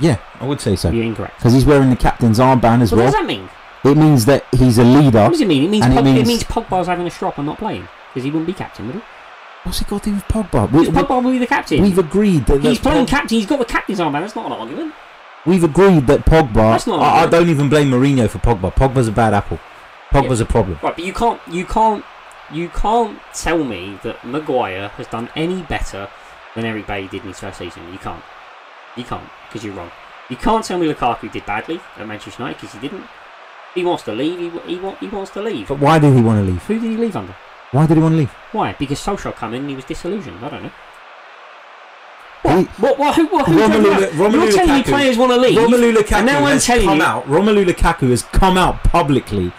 Yeah, 0.00 0.18
I 0.40 0.46
would 0.46 0.60
say 0.60 0.76
so 0.76 0.90
You're 0.90 1.04
incorrect. 1.04 1.38
because 1.38 1.52
he's 1.52 1.64
wearing 1.64 1.90
the 1.90 1.96
captain's 1.96 2.38
armband 2.38 2.82
as 2.82 2.92
well. 2.92 3.04
What 3.04 3.12
well. 3.12 3.12
does 3.12 3.14
that 3.14 3.26
mean? 3.26 3.48
It 3.84 3.96
means 3.96 4.24
that 4.26 4.44
he's 4.52 4.78
a 4.78 4.84
leader. 4.84 5.20
What 5.22 5.32
does 5.32 5.40
it 5.40 5.48
mean? 5.48 5.64
It 5.64 5.68
means, 5.68 5.84
And 5.84 5.92
it 5.92 5.96
Pog- 6.04 6.16
it 6.20 6.26
means- 6.26 6.44
Pogba's 6.44 6.86
having 6.86 7.06
a 7.06 7.10
strop 7.10 7.36
and 7.38 7.46
not 7.46 7.58
playing 7.58 7.86
because 8.08 8.24
he 8.24 8.30
wouldn't 8.30 8.46
be 8.46 8.52
captain, 8.54 8.86
would 8.86 8.96
he? 8.96 9.02
What's 9.64 9.78
he 9.78 9.84
got 9.86 10.02
to 10.02 10.10
do 10.10 10.14
with 10.16 10.24
Pogba? 10.28 10.70
We, 10.70 10.86
Because 10.86 11.04
Pogba 11.04 11.22
will 11.24 11.30
be 11.32 11.38
the 11.38 11.46
captain. 11.46 11.82
We've 11.82 11.98
agreed 11.98 12.46
that 12.46 12.60
He's 12.62 12.78
playing 12.78 13.06
Pog- 13.06 13.10
captain. 13.10 13.38
He's 13.38 13.46
got 13.46 13.58
the 13.58 13.64
captain's 13.64 13.98
armband. 14.00 14.20
That's 14.20 14.36
not 14.36 14.46
an 14.46 14.52
argument. 14.52 14.94
We've 15.46 15.64
agreed 15.64 16.06
that 16.06 16.24
Pogba. 16.24 16.54
That's 16.54 16.86
not 16.86 17.00
I, 17.00 17.24
I 17.24 17.26
don't 17.26 17.48
even 17.50 17.68
blame 17.68 17.90
Mourinho 17.90 18.28
for 18.30 18.38
Pogba. 18.38 18.74
Pogba's 18.74 19.08
a 19.08 19.12
bad 19.12 19.34
apple. 19.34 19.58
Pogba's 20.10 20.40
a 20.40 20.46
problem. 20.46 20.78
Right, 20.82 20.94
but 20.96 21.04
you 21.04 21.12
can't, 21.12 21.40
you 21.50 21.64
can't, 21.66 22.04
you 22.50 22.68
can't 22.70 23.18
tell 23.34 23.62
me 23.64 23.98
that 24.02 24.24
Maguire 24.24 24.88
has 24.88 25.06
done 25.08 25.28
any 25.36 25.62
better 25.62 26.08
than 26.54 26.64
Eric 26.64 26.86
Bailly 26.86 27.08
did 27.08 27.22
in 27.22 27.28
his 27.28 27.40
first 27.40 27.58
season. 27.58 27.90
You 27.92 27.98
can't. 27.98 28.22
You 28.96 29.04
can't 29.04 29.28
because 29.54 29.64
you're 29.64 29.74
wrong. 29.74 29.90
You 30.28 30.36
can't 30.36 30.64
tell 30.64 30.78
me 30.78 30.92
Lukaku 30.92 31.30
did 31.30 31.46
badly 31.46 31.80
at 31.96 32.06
Manchester 32.08 32.42
United 32.42 32.60
because 32.60 32.72
he 32.74 32.80
didn't. 32.80 33.04
He 33.74 33.84
wants 33.84 34.02
to 34.04 34.12
leave. 34.12 34.38
He, 34.66 34.76
he, 34.76 34.90
he 35.00 35.06
wants 35.08 35.30
to 35.32 35.42
leave. 35.42 35.68
But 35.68 35.78
why 35.78 36.00
did 36.00 36.12
he 36.14 36.20
want 36.20 36.44
to 36.44 36.50
leave? 36.52 36.62
Who 36.64 36.74
did 36.80 36.90
he 36.90 36.96
leave 36.96 37.14
under? 37.14 37.36
Why 37.70 37.86
did 37.86 37.96
he 37.96 38.02
want 38.02 38.14
to 38.14 38.16
leave? 38.18 38.30
Why? 38.52 38.72
Because 38.72 38.98
Solskjaer 38.98 39.34
come 39.36 39.54
in 39.54 39.60
and 39.60 39.70
he 39.70 39.76
was 39.76 39.84
disillusioned. 39.84 40.44
I 40.44 40.48
don't 40.48 40.62
know. 40.64 40.70
He- 42.58 42.64
What? 42.82 42.98
What? 42.98 43.14
Who? 43.16 43.26
What? 43.28 43.46
Who 43.46 43.52
Romelu-? 43.56 44.08
Romelu 44.10 44.32
You're 44.44 44.52
telling 44.52 44.74
me 44.74 44.82
players 44.82 45.16
want 45.16 45.32
to 45.32 45.38
leave, 45.38 45.56
Romelu 45.58 45.94
Lukaku 45.94 46.12
and 46.18 46.26
now 46.26 46.38
I'm 46.38 46.52
has 46.52 46.64
telling 46.66 46.86
come 46.86 46.98
you. 46.98 47.04
out. 47.04 47.24
Romelu 47.26 47.64
Lukaku 47.64 48.10
has 48.10 48.22
come 48.22 48.58
out 48.58 48.82
publicly 48.84 49.52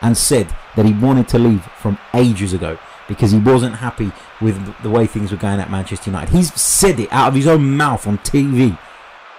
and 0.00 0.16
said 0.16 0.48
that 0.76 0.86
he 0.86 0.92
wanted 0.92 1.28
to 1.28 1.38
leave 1.38 1.62
from 1.76 1.98
ages 2.14 2.52
ago 2.52 2.78
because 3.08 3.30
he 3.32 3.38
wasn't 3.38 3.76
happy 3.76 4.10
with 4.40 4.56
the 4.82 4.90
way 4.90 5.06
things 5.06 5.30
were 5.30 5.36
going 5.36 5.60
at 5.60 5.70
Manchester 5.70 6.10
United. 6.10 6.30
He's 6.32 6.52
said 6.60 6.98
it 7.00 7.12
out 7.12 7.28
of 7.28 7.34
his 7.34 7.46
own 7.46 7.76
mouth 7.76 8.06
on 8.06 8.18
TV. 8.18 8.76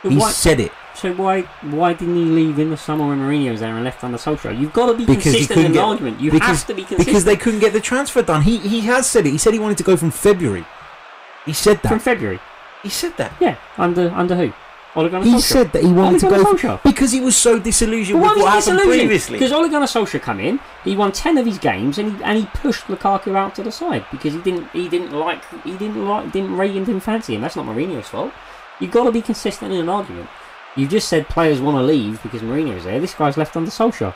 He 0.03 0.17
Why- 0.17 0.31
said 0.31 0.59
it 0.59 0.71
So 0.95 1.13
why 1.13 1.41
why 1.61 1.93
didn't 1.93 2.15
he 2.15 2.25
leave 2.25 2.59
in 2.59 2.69
the 2.69 2.77
summer 2.77 3.07
when 3.07 3.19
Mourinho 3.19 3.51
was 3.51 3.61
there 3.61 3.73
and 3.75 3.83
left 3.83 4.03
under 4.03 4.17
Solskjaer? 4.17 4.59
You've 4.59 4.73
got 4.73 4.87
to 4.87 4.93
be 4.93 5.05
Because 5.05 5.23
consistent 5.23 5.65
in 5.65 5.71
the 5.71 5.81
argument. 5.81 6.19
You 6.21 6.31
because- 6.31 6.47
have 6.59 6.67
to 6.67 6.73
be 6.73 6.81
consistent. 6.83 7.07
because 7.07 7.23
they 7.25 7.35
couldn't 7.37 7.61
get 7.61 7.73
the 7.73 7.81
transfer 7.81 8.21
done. 8.21 8.41
He 8.43 8.57
he 8.57 8.81
has 8.81 9.09
said 9.09 9.25
it. 9.25 9.31
He 9.31 9.37
said 9.37 9.53
he 9.53 9.59
wanted 9.59 9.77
to 9.77 9.83
go 9.83 9.95
from 9.97 10.11
February. 10.11 10.65
He 11.45 11.53
said 11.53 11.81
that. 11.83 11.89
from. 11.89 11.99
February. 11.99 12.39
He 12.83 12.89
said 12.89 13.15
that. 13.17 13.31
Yeah, 13.39 13.55
under 13.77 14.11
under 14.15 14.35
who? 14.35 14.53
Ole 14.95 15.09
Gunnar 15.09 15.25
He 15.25 15.41
said 15.41 15.71
that 15.71 15.83
he 15.83 15.91
wanted 15.91 16.19
to 16.19 16.29
go 16.29 16.79
because 16.83 17.11
he 17.11 17.19
was 17.19 17.35
so 17.35 17.57
disillusioned 17.57 18.21
why 18.21 18.29
with 18.33 18.43
what 18.43 18.55
was 18.55 18.65
happened 18.65 18.77
disillusioned? 18.77 18.99
previously. 19.09 19.39
Because 19.39 19.51
Ole 19.51 19.67
Gunnar 19.69 19.87
Solskjaer 19.87 20.21
come 20.21 20.39
in, 20.39 20.59
he 20.83 20.95
won 20.95 21.11
ten 21.11 21.37
of 21.39 21.45
his 21.47 21.57
games, 21.57 21.97
and 21.97 22.15
he 22.15 22.23
and 22.23 22.37
he 22.37 22.45
pushed 22.53 22.85
Lukaku 22.85 23.35
out 23.35 23.55
to 23.55 23.63
the 23.63 23.71
side 23.71 24.05
because 24.11 24.33
he 24.33 24.39
didn't 24.41 24.69
he 24.71 24.87
didn't 24.87 25.11
like 25.11 25.41
he 25.63 25.71
didn't 25.77 26.05
like 26.07 26.31
didn't 26.31 26.51
him 26.59 26.83
didn't 26.85 26.99
fancy 27.01 27.33
him. 27.33 27.41
That's 27.41 27.55
not 27.55 27.65
Mourinho's 27.65 28.07
fault. 28.09 28.31
You've 28.79 28.91
got 28.91 29.03
to 29.05 29.12
be 29.12 29.21
consistent 29.21 29.71
in 29.73 29.79
an 29.79 29.89
argument. 29.89 30.29
You've 30.75 30.89
just 30.89 31.07
said 31.07 31.27
players 31.29 31.62
want 31.62 31.77
to 31.77 31.83
leave 31.83 32.21
because 32.23 32.41
Mourinho's 32.41 32.83
there. 32.86 32.99
This 32.99 33.13
guy's 33.13 33.38
left 33.38 33.55
under 33.55 33.69
Solskjaer. 33.69 34.13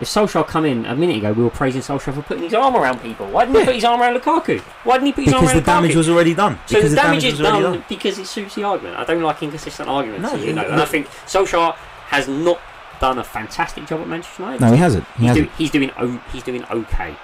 If 0.00 0.08
Solskjaer 0.08 0.46
come 0.48 0.64
in 0.64 0.84
a 0.86 0.96
minute 0.96 1.18
ago, 1.18 1.32
we 1.32 1.44
were 1.44 1.50
praising 1.50 1.80
Solskjaer 1.80 2.14
for 2.14 2.22
putting 2.22 2.42
his 2.42 2.54
arm 2.54 2.74
around 2.74 3.00
people. 3.00 3.26
Why 3.28 3.44
didn't 3.44 3.54
Yeah. 3.54 3.60
he 3.60 3.66
put 3.66 3.74
his 3.76 3.84
arm 3.84 4.00
around 4.00 4.18
Lukaku? 4.18 4.58
Why 4.82 4.94
didn't 4.96 5.06
he 5.06 5.12
put 5.12 5.24
his 5.24 5.32
arm 5.34 5.44
around? 5.44 5.54
because 5.54 5.68
arm 5.68 5.82
the 5.82 5.86
damage 5.86 5.96
was 5.96 6.08
already 6.08 6.34
done. 6.34 6.58
So 6.66 6.74
because 6.74 6.90
the 6.90 6.96
damage 6.96 7.24
is 7.24 7.38
was 7.38 7.46
already 7.48 7.62
done, 7.62 7.84
because 7.88 8.18
it 8.18 8.26
suits 8.26 8.54
the 8.56 8.64
argument. 8.64 8.96
I 8.96 9.04
don't 9.04 9.22
like 9.22 9.42
inconsistent 9.42 9.88
arguments, 9.88 10.32
No, 10.32 10.38
you 10.38 10.52
know. 10.52 10.62
you- 10.62 10.68
And 10.72 10.80
I 10.82 10.84
think 10.86 11.06
Solskjaer 11.26 11.74
has 12.08 12.26
not 12.26 12.58
done 13.00 13.18
a 13.18 13.24
fantastic 13.24 13.86
job 13.86 14.00
at 14.00 14.08
Manchester 14.08 14.42
United. 14.42 14.60
No, 14.60 14.72
he 14.72 14.78
hasn't. 14.78 15.04
He 15.16 15.20
he's, 15.20 15.28
hasn't. 15.28 15.46
do, 15.48 15.52
he's 15.58 15.70
doing 15.70 15.90
o- 15.98 16.20
he's 16.32 16.42
doing 16.42 16.64
okay. 16.68 17.14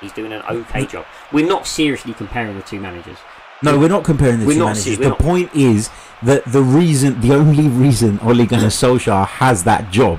He's 0.00 0.12
doing 0.12 0.32
an 0.32 0.42
okay 0.48 0.86
job. 0.86 1.04
We're 1.32 1.46
not 1.46 1.66
seriously 1.66 2.14
comparing 2.14 2.56
the 2.56 2.62
two 2.62 2.80
managers. 2.80 3.18
No, 3.62 3.78
we're 3.78 3.88
not 3.88 4.04
comparing 4.04 4.40
the 4.40 4.46
We're 4.46 4.54
two 4.54 4.58
not 4.60 4.64
managers. 4.66 4.84
see- 4.84 4.94
the 4.96 5.08
not- 5.10 5.18
point 5.18 5.50
is 5.54 5.90
that 6.22 6.44
the 6.50 6.62
reason, 6.62 7.20
the 7.20 7.34
only 7.34 7.68
reason 7.68 8.18
Ole 8.22 8.46
Gunnar 8.46 8.66
Solskjaer 8.68 9.26
has 9.26 9.64
that 9.64 9.90
job 9.90 10.18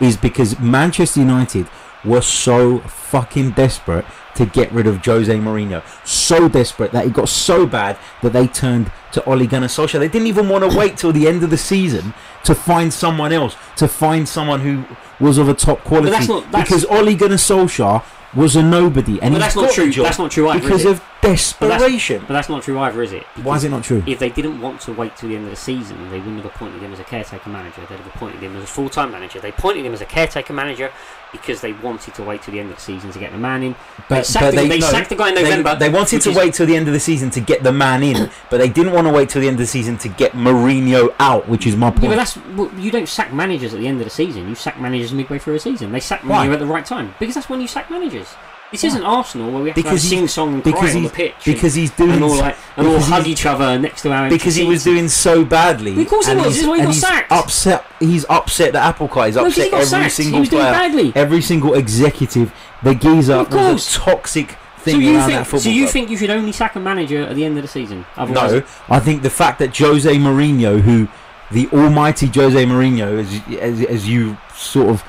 is 0.00 0.16
because 0.16 0.58
Manchester 0.60 1.20
United 1.20 1.66
were 2.04 2.20
so 2.22 2.78
fucking 2.86 3.50
desperate 3.50 4.04
to 4.36 4.46
get 4.46 4.70
rid 4.72 4.86
of 4.86 5.04
Jose 5.04 5.36
Mourinho. 5.36 5.82
So 6.04 6.48
desperate 6.48 6.92
that 6.92 7.04
it 7.06 7.12
got 7.12 7.28
so 7.28 7.66
bad 7.66 7.96
that 8.22 8.32
they 8.32 8.46
turned 8.46 8.92
to 9.12 9.24
Ole 9.24 9.46
Gunnar 9.46 9.66
Solskjaer. 9.66 9.98
They 9.98 10.06
didn't 10.08 10.28
even 10.28 10.48
want 10.48 10.70
to 10.70 10.76
wait 10.78 10.96
till 10.96 11.10
the 11.12 11.26
end 11.26 11.42
of 11.42 11.50
the 11.50 11.56
season 11.56 12.14
to 12.44 12.54
find 12.54 12.92
someone 12.92 13.32
else, 13.32 13.56
to 13.76 13.88
find 13.88 14.28
someone 14.28 14.60
who 14.60 14.84
was 15.18 15.38
of 15.38 15.48
a 15.48 15.54
top 15.54 15.82
quality. 15.82 16.10
that's 16.10 16.28
not- 16.28 16.44
that's- 16.52 16.68
because 16.68 16.84
Ole 16.84 17.14
Gunnar 17.16 17.34
Solskjaer 17.36 18.02
was 18.34 18.54
a 18.54 18.62
nobody, 18.62 19.18
and 19.20 19.34
But 19.34 19.40
that's 19.40 19.56
not 19.56 19.72
true. 19.72 19.90
That's 19.90 20.18
not 20.18 20.30
true 20.30 20.48
either, 20.50 20.60
because 20.60 20.84
of 20.84 21.00
desperation. 21.32 22.20
But 22.26 22.34
that's 22.34 22.48
not 22.48 22.62
true 22.62 22.78
either, 22.78 23.02
is 23.02 23.12
it? 23.12 23.24
Why 23.42 23.56
is 23.56 23.64
it 23.64 23.70
not 23.70 23.84
true? 23.84 24.02
If 24.06 24.18
they 24.18 24.30
didn't 24.30 24.60
want 24.60 24.80
to 24.82 24.92
wait 24.92 25.16
till 25.16 25.28
the 25.28 25.36
end 25.36 25.44
of 25.44 25.50
the 25.50 25.56
season, 25.56 26.10
they 26.10 26.18
wouldn't 26.18 26.36
have 26.36 26.46
appointed 26.46 26.82
him 26.82 26.92
as 26.92 27.00
a 27.00 27.04
caretaker 27.04 27.50
manager. 27.50 27.80
They'd 27.88 27.96
have 27.96 28.06
appointed 28.06 28.42
him 28.42 28.56
as 28.56 28.64
a 28.64 28.66
full-time 28.66 29.10
manager. 29.10 29.40
They 29.40 29.50
appointed 29.50 29.84
him 29.84 29.92
as 29.92 30.00
a 30.00 30.06
caretaker 30.06 30.52
manager 30.52 30.90
because 31.32 31.60
they 31.60 31.72
wanted 31.74 32.14
to 32.14 32.22
wait 32.22 32.42
till 32.42 32.52
the 32.52 32.60
end 32.60 32.70
of 32.70 32.76
the 32.76 32.82
season 32.82 33.10
to 33.12 33.18
get 33.18 33.32
the 33.32 33.38
man 33.38 33.62
in. 33.62 33.74
they 34.08 34.22
sacked, 34.22 34.56
the, 34.56 34.62
they 34.66 34.78
no, 34.78 34.90
sacked 34.90 35.10
the 35.10 35.16
guy 35.16 35.28
in 35.28 35.34
November. 35.34 35.76
They, 35.76 35.90
wanted 35.90 36.22
to 36.22 36.30
is- 36.30 36.36
wait 36.36 36.54
till 36.54 36.66
the 36.66 36.76
end 36.76 36.88
of 36.88 36.94
the 36.94 37.00
season 37.00 37.30
to 37.30 37.40
get 37.40 37.62
the 37.62 37.72
man 37.72 38.02
in, 38.02 38.30
but 38.50 38.58
they 38.58 38.68
didn't 38.68 38.92
want 38.92 39.06
to 39.06 39.12
wait 39.12 39.28
till 39.28 39.42
the 39.42 39.48
end 39.48 39.56
of 39.56 39.60
the 39.60 39.66
season 39.66 39.98
to 39.98 40.08
get 40.08 40.32
Mourinho 40.32 41.14
out, 41.18 41.48
which 41.48 41.66
is 41.66 41.76
my 41.76 41.88
Yeah, 41.88 41.92
point. 41.92 42.08
but 42.08 42.16
that's 42.16 42.36
well, 42.56 42.72
you 42.78 42.90
don't 42.90 43.08
sack 43.08 43.32
managers 43.32 43.74
at 43.74 43.80
the 43.80 43.86
end 43.86 44.00
of 44.00 44.04
the 44.04 44.10
season. 44.10 44.48
You 44.48 44.54
sack 44.54 44.80
managers 44.80 45.12
midway 45.12 45.38
through 45.38 45.56
a 45.56 45.60
season. 45.60 45.92
They 45.92 46.00
sack? 46.00 46.22
Mourinho 46.22 46.52
at 46.52 46.58
the 46.58 46.66
right 46.66 46.84
time 46.84 47.14
because 47.18 47.34
that's 47.34 47.48
when 47.48 47.60
you 47.60 47.68
sack 47.68 47.90
managers. 47.90 48.34
This 48.70 48.84
isn't 48.84 49.02
Arsenal 49.02 49.50
where 49.50 49.62
we 49.62 49.68
have 49.70 49.76
Because 49.76 50.02
to 50.02 50.08
he- 50.08 50.16
sing 50.16 50.28
song 50.28 50.54
and 50.54 50.62
cry 50.62 50.92
on 50.94 51.02
the 51.02 51.08
pitch 51.08 51.34
because 51.44 51.74
he's 51.74 51.90
doing 51.92 52.10
and 52.12 52.24
all 52.24 52.36
like 52.36 52.56
and 52.76 52.86
all 52.86 53.00
hug 53.00 53.26
each 53.26 53.46
other 53.46 53.78
next 53.78 54.02
to 54.02 54.12
our 54.12 54.28
because 54.28 54.54
he 54.56 54.64
was 54.64 54.84
doing 54.84 55.08
so 55.08 55.44
badly. 55.44 56.00
Of 56.02 56.08
course 56.08 56.26
he 56.26 56.34
was, 56.34 56.44
this 56.44 56.60
is 56.62 56.66
why 56.66 56.76
he 56.76 56.82
got 56.82 56.92
he's 56.92 57.00
sacked. 57.00 57.32
Upset. 57.32 57.84
He's 57.98 58.26
upset 58.28 58.72
the 58.72 58.78
apple 58.80 59.08
cart. 59.08 59.28
He's 59.28 59.36
No, 59.36 59.44
he 59.44 59.48
upset 59.48 59.70
got 59.70 59.76
every 59.78 59.86
sacked. 59.88 60.04
He 60.16 60.22
single 60.22 60.40
was 60.40 60.48
doing 60.50 60.62
player, 60.66 61.12
every 61.14 61.40
single 61.42 61.74
executive. 61.74 62.52
The 62.82 62.94
geezer 62.94 63.34
Of 63.34 63.52
was 63.52 63.56
course. 63.56 63.96
a 63.96 64.00
toxic 64.00 64.56
thing 64.78 64.94
So 64.96 65.00
you 65.00 65.16
around 65.16 65.18
that 65.18 65.26
think? 65.34 65.44
football 65.46 65.60
So 65.60 65.68
you 65.70 65.82
club. 65.84 65.92
think 65.92 66.10
you 66.10 66.16
should 66.18 66.30
only 66.30 66.52
sack 66.52 66.76
a 66.76 66.80
manager 66.80 67.22
at 67.22 67.34
the 67.34 67.44
end 67.44 67.56
of 67.56 67.62
the 67.62 67.68
season? 67.68 68.04
Otherwise, 68.16 68.52
No, 68.52 68.62
I 68.90 69.00
think 69.00 69.22
the 69.22 69.30
fact 69.30 69.58
that 69.60 69.76
Jose 69.76 70.14
Mourinho, 70.14 70.80
who 70.80 71.08
the 71.50 71.68
almighty 71.72 72.26
Jose 72.26 72.64
Mourinho, 72.66 73.18
as, 73.18 73.58
as, 73.58 73.84
as 73.86 74.08
you 74.08 74.36
sort 74.54 74.88
of 74.90 75.02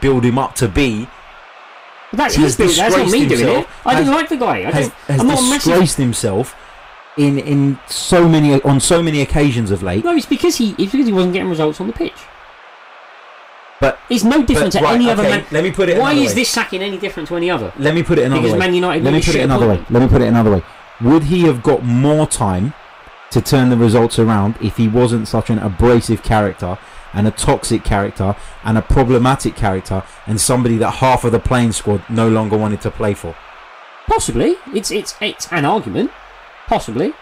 build 0.00 0.24
him 0.24 0.38
up 0.38 0.54
to 0.56 0.66
be, 0.66 1.06
But 2.12 2.18
that's 2.18 2.34
has 2.36 2.56
his 2.56 2.76
doing. 2.76 2.76
That's 2.76 2.96
not 2.96 3.10
me 3.10 3.26
doing 3.26 3.60
it. 3.60 3.68
I 3.84 3.98
didn't 3.98 4.12
like 4.12 4.28
the 4.28 4.36
guy. 4.36 4.58
I 4.58 4.70
has, 4.70 4.88
has 5.08 5.20
I'm 5.20 5.26
not 5.26 5.38
disgraced 5.40 5.96
himself 5.96 6.54
in 7.16 7.38
in 7.38 7.78
so 7.88 8.28
many 8.28 8.60
on 8.62 8.80
so 8.80 9.02
many 9.02 9.22
occasions 9.22 9.70
of 9.70 9.82
late. 9.82 10.04
No, 10.04 10.14
it's 10.14 10.26
because 10.26 10.56
he 10.56 10.70
it's 10.78 10.92
because 10.92 11.06
he 11.06 11.12
wasn't 11.12 11.32
getting 11.32 11.48
results 11.48 11.80
on 11.80 11.86
the 11.86 11.92
pitch. 11.92 12.12
But 13.80 13.98
It's 14.08 14.22
no 14.22 14.44
different 14.44 14.74
but, 14.74 14.78
to 14.78 14.84
right, 14.84 14.94
any 14.94 15.10
other 15.10 15.24
man. 15.24 15.44
let 15.50 15.64
me 15.64 15.72
put 15.72 15.88
it. 15.88 15.98
Why 15.98 16.12
is 16.12 16.28
way. 16.28 16.34
this 16.34 16.50
sacking 16.50 16.82
any 16.82 16.98
different 16.98 17.28
to 17.30 17.36
any 17.36 17.50
other? 17.50 17.72
Let 17.78 17.96
me 17.96 18.04
put 18.04 18.18
it 18.18 18.26
another 18.26 18.42
Because 18.42 18.52
way. 18.52 18.58
Man 18.58 18.74
United 18.74 19.02
Let 19.02 19.12
me 19.12 19.20
put 19.20 19.34
it 19.34 19.40
another 19.40 19.68
way. 19.68 19.84
Let 19.90 20.02
me 20.02 20.08
put 20.08 20.22
it 20.22 20.28
another 20.28 20.52
way. 20.52 20.62
Would 21.00 21.24
he 21.24 21.42
have 21.46 21.64
got 21.64 21.82
more 21.82 22.28
time 22.28 22.74
to 23.32 23.40
turn 23.40 23.70
the 23.70 23.76
results 23.76 24.20
around 24.20 24.54
if 24.60 24.76
he 24.76 24.86
wasn't 24.86 25.26
such 25.26 25.50
an 25.50 25.58
abrasive 25.58 26.22
character 26.22 26.78
and 27.12 27.26
a 27.26 27.30
toxic 27.30 27.84
character 27.84 28.36
and 28.64 28.78
a 28.78 28.82
problematic 28.82 29.56
character 29.56 30.02
and 30.26 30.40
somebody 30.40 30.76
that 30.78 30.90
half 30.92 31.24
of 31.24 31.32
the 31.32 31.38
playing 31.40 31.72
squad 31.72 32.02
no 32.08 32.28
longer 32.28 32.56
wanted 32.56 32.80
to 32.80 32.90
play 32.90 33.14
for. 33.14 33.36
Possibly, 34.06 34.56
it's 34.74 34.90
it's 34.90 35.14
it's 35.20 35.50
an 35.52 35.64
argument. 35.64 36.10
Possibly, 36.66 37.12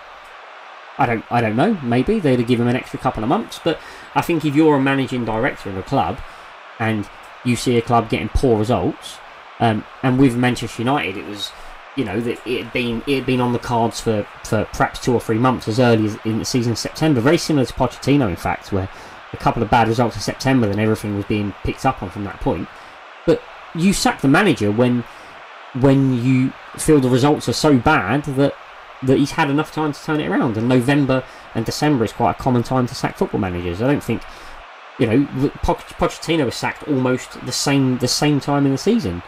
I 0.99 1.07
don't 1.07 1.25
I 1.31 1.41
don't 1.41 1.57
know. 1.57 1.75
Maybe 1.83 2.19
they'd 2.21 2.39
have 2.39 2.49
given 2.49 2.67
him 2.67 2.75
an 2.75 2.77
extra 2.77 2.99
couple 2.99 3.23
of 3.23 3.29
months, 3.29 3.61
but 3.63 3.79
I 4.15 4.23
think 4.23 4.45
if 4.45 4.55
you're 4.55 4.77
a 4.77 4.81
managing 4.81 5.25
director 5.25 5.71
of 5.71 5.77
a 5.77 5.83
club 5.83 6.19
and 6.79 7.09
you 7.45 7.57
see 7.57 7.77
a 7.77 7.83
club 7.83 8.09
getting 8.09 8.29
poor 8.29 8.59
results, 8.59 9.19
um, 9.61 9.85
and 10.03 10.19
with 10.19 10.37
Manchester 10.37 10.83
United, 10.83 11.17
it 11.17 11.27
was 11.27 11.53
you 11.97 12.05
know 12.05 12.21
that 12.21 12.39
it 12.47 12.65
had 12.65 12.73
been 12.73 13.03
it 13.07 13.17
had 13.17 13.27
been 13.27 13.41
on 13.41 13.53
the 13.53 13.59
cards 13.59 14.01
for, 14.01 14.27
for 14.45 14.65
perhaps 14.73 15.01
two 15.01 15.13
or 15.13 15.21
three 15.21 15.39
months 15.39 15.69
as 15.69 15.79
early 15.79 16.07
as 16.07 16.19
in 16.25 16.39
the 16.39 16.45
season 16.45 16.73
of 16.73 16.79
September, 16.79 17.21
very 17.21 17.39
similar 17.39 17.67
to 17.67 17.73
Pochettino, 17.75 18.29
in 18.29 18.37
fact, 18.37 18.73
where 18.73 18.89
a 19.33 19.37
couple 19.37 19.63
of 19.63 19.71
bad 19.71 19.89
results 19.89 20.17
in 20.17 20.23
September, 20.23 20.67
then 20.67 20.79
everything 20.79 21.17
was 21.17 21.25
being 21.27 21.55
picked 21.63 21.87
up 21.87 22.03
on 22.03 22.11
from 22.11 22.25
that 22.25 22.41
point. 22.41 22.69
But 23.27 23.41
you 23.75 23.93
sack 23.93 24.21
the 24.21 24.29
manager 24.29 24.71
when 24.73 25.05
when 25.81 26.25
you 26.25 26.53
feel 26.77 26.99
the 26.99 27.09
results 27.09 27.49
are 27.49 27.53
so 27.53 27.79
bad 27.79 28.25
that 28.25 28.55
that 29.03 29.19
he's 29.19 29.31
had 29.33 29.49
enough 29.49 29.73
time 29.73 29.93
to 29.93 30.03
turn 30.03 30.21
it 30.21 30.29
around. 30.29 30.57
And 30.57 30.69
November 30.69 31.25
and 31.55 31.65
December 31.65 32.05
is 32.05 32.13
quite 32.13 32.33
a 32.33 32.43
common 32.43 32.63
time 32.63 32.87
to 32.87 32.95
sack 32.95 33.17
football 33.17 33.41
managers. 33.41 33.81
I 33.81 33.87
don't 33.87 34.03
think 34.03 34.23
you 34.99 35.07
know 35.07 35.25
Poch- 35.63 35.97
Pochettino 35.99 36.45
was 36.45 36.55
sacked 36.55 36.87
almost 36.89 37.45
the 37.47 37.53
same 37.53 37.99
the 37.99 38.09
same 38.09 38.41
time 38.41 38.67
in 38.67 38.73
the 38.73 38.79
season. 38.79 39.23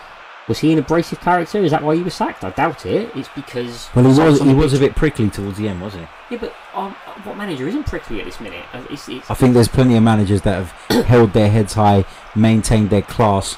Was 0.48 0.58
he 0.58 0.72
an 0.72 0.78
abrasive 0.80 1.20
character? 1.20 1.58
Is 1.58 1.70
that 1.70 1.82
why 1.84 1.94
he 1.94 2.02
was 2.02 2.14
sacked? 2.14 2.42
I 2.42 2.50
doubt 2.50 2.84
it. 2.84 3.10
It's 3.14 3.28
because 3.34 3.88
Well, 3.94 4.04
he 4.12 4.18
was 4.20 4.40
he 4.40 4.52
was 4.54 4.72
a 4.74 4.78
bit 4.78 4.96
prickly 4.96 5.30
towards 5.30 5.56
the 5.56 5.68
end, 5.68 5.80
wasn't 5.80 6.02
he? 6.28 6.34
Yeah, 6.34 6.40
but 6.40 6.54
um, 6.74 6.92
what 7.22 7.36
manager 7.36 7.68
isn't 7.68 7.84
prickly 7.84 8.18
at 8.20 8.24
this 8.26 8.40
minute? 8.40 8.64
Uh, 8.72 8.82
It's, 8.90 9.08
it's, 9.08 9.30
I 9.30 9.34
think 9.34 9.54
there's 9.54 9.68
plenty 9.68 9.96
of 9.96 10.02
managers 10.02 10.42
that 10.42 10.66
have 10.88 11.04
held 11.06 11.32
their 11.32 11.48
heads 11.48 11.74
high, 11.74 12.04
maintained 12.34 12.90
their 12.90 13.02
class 13.02 13.56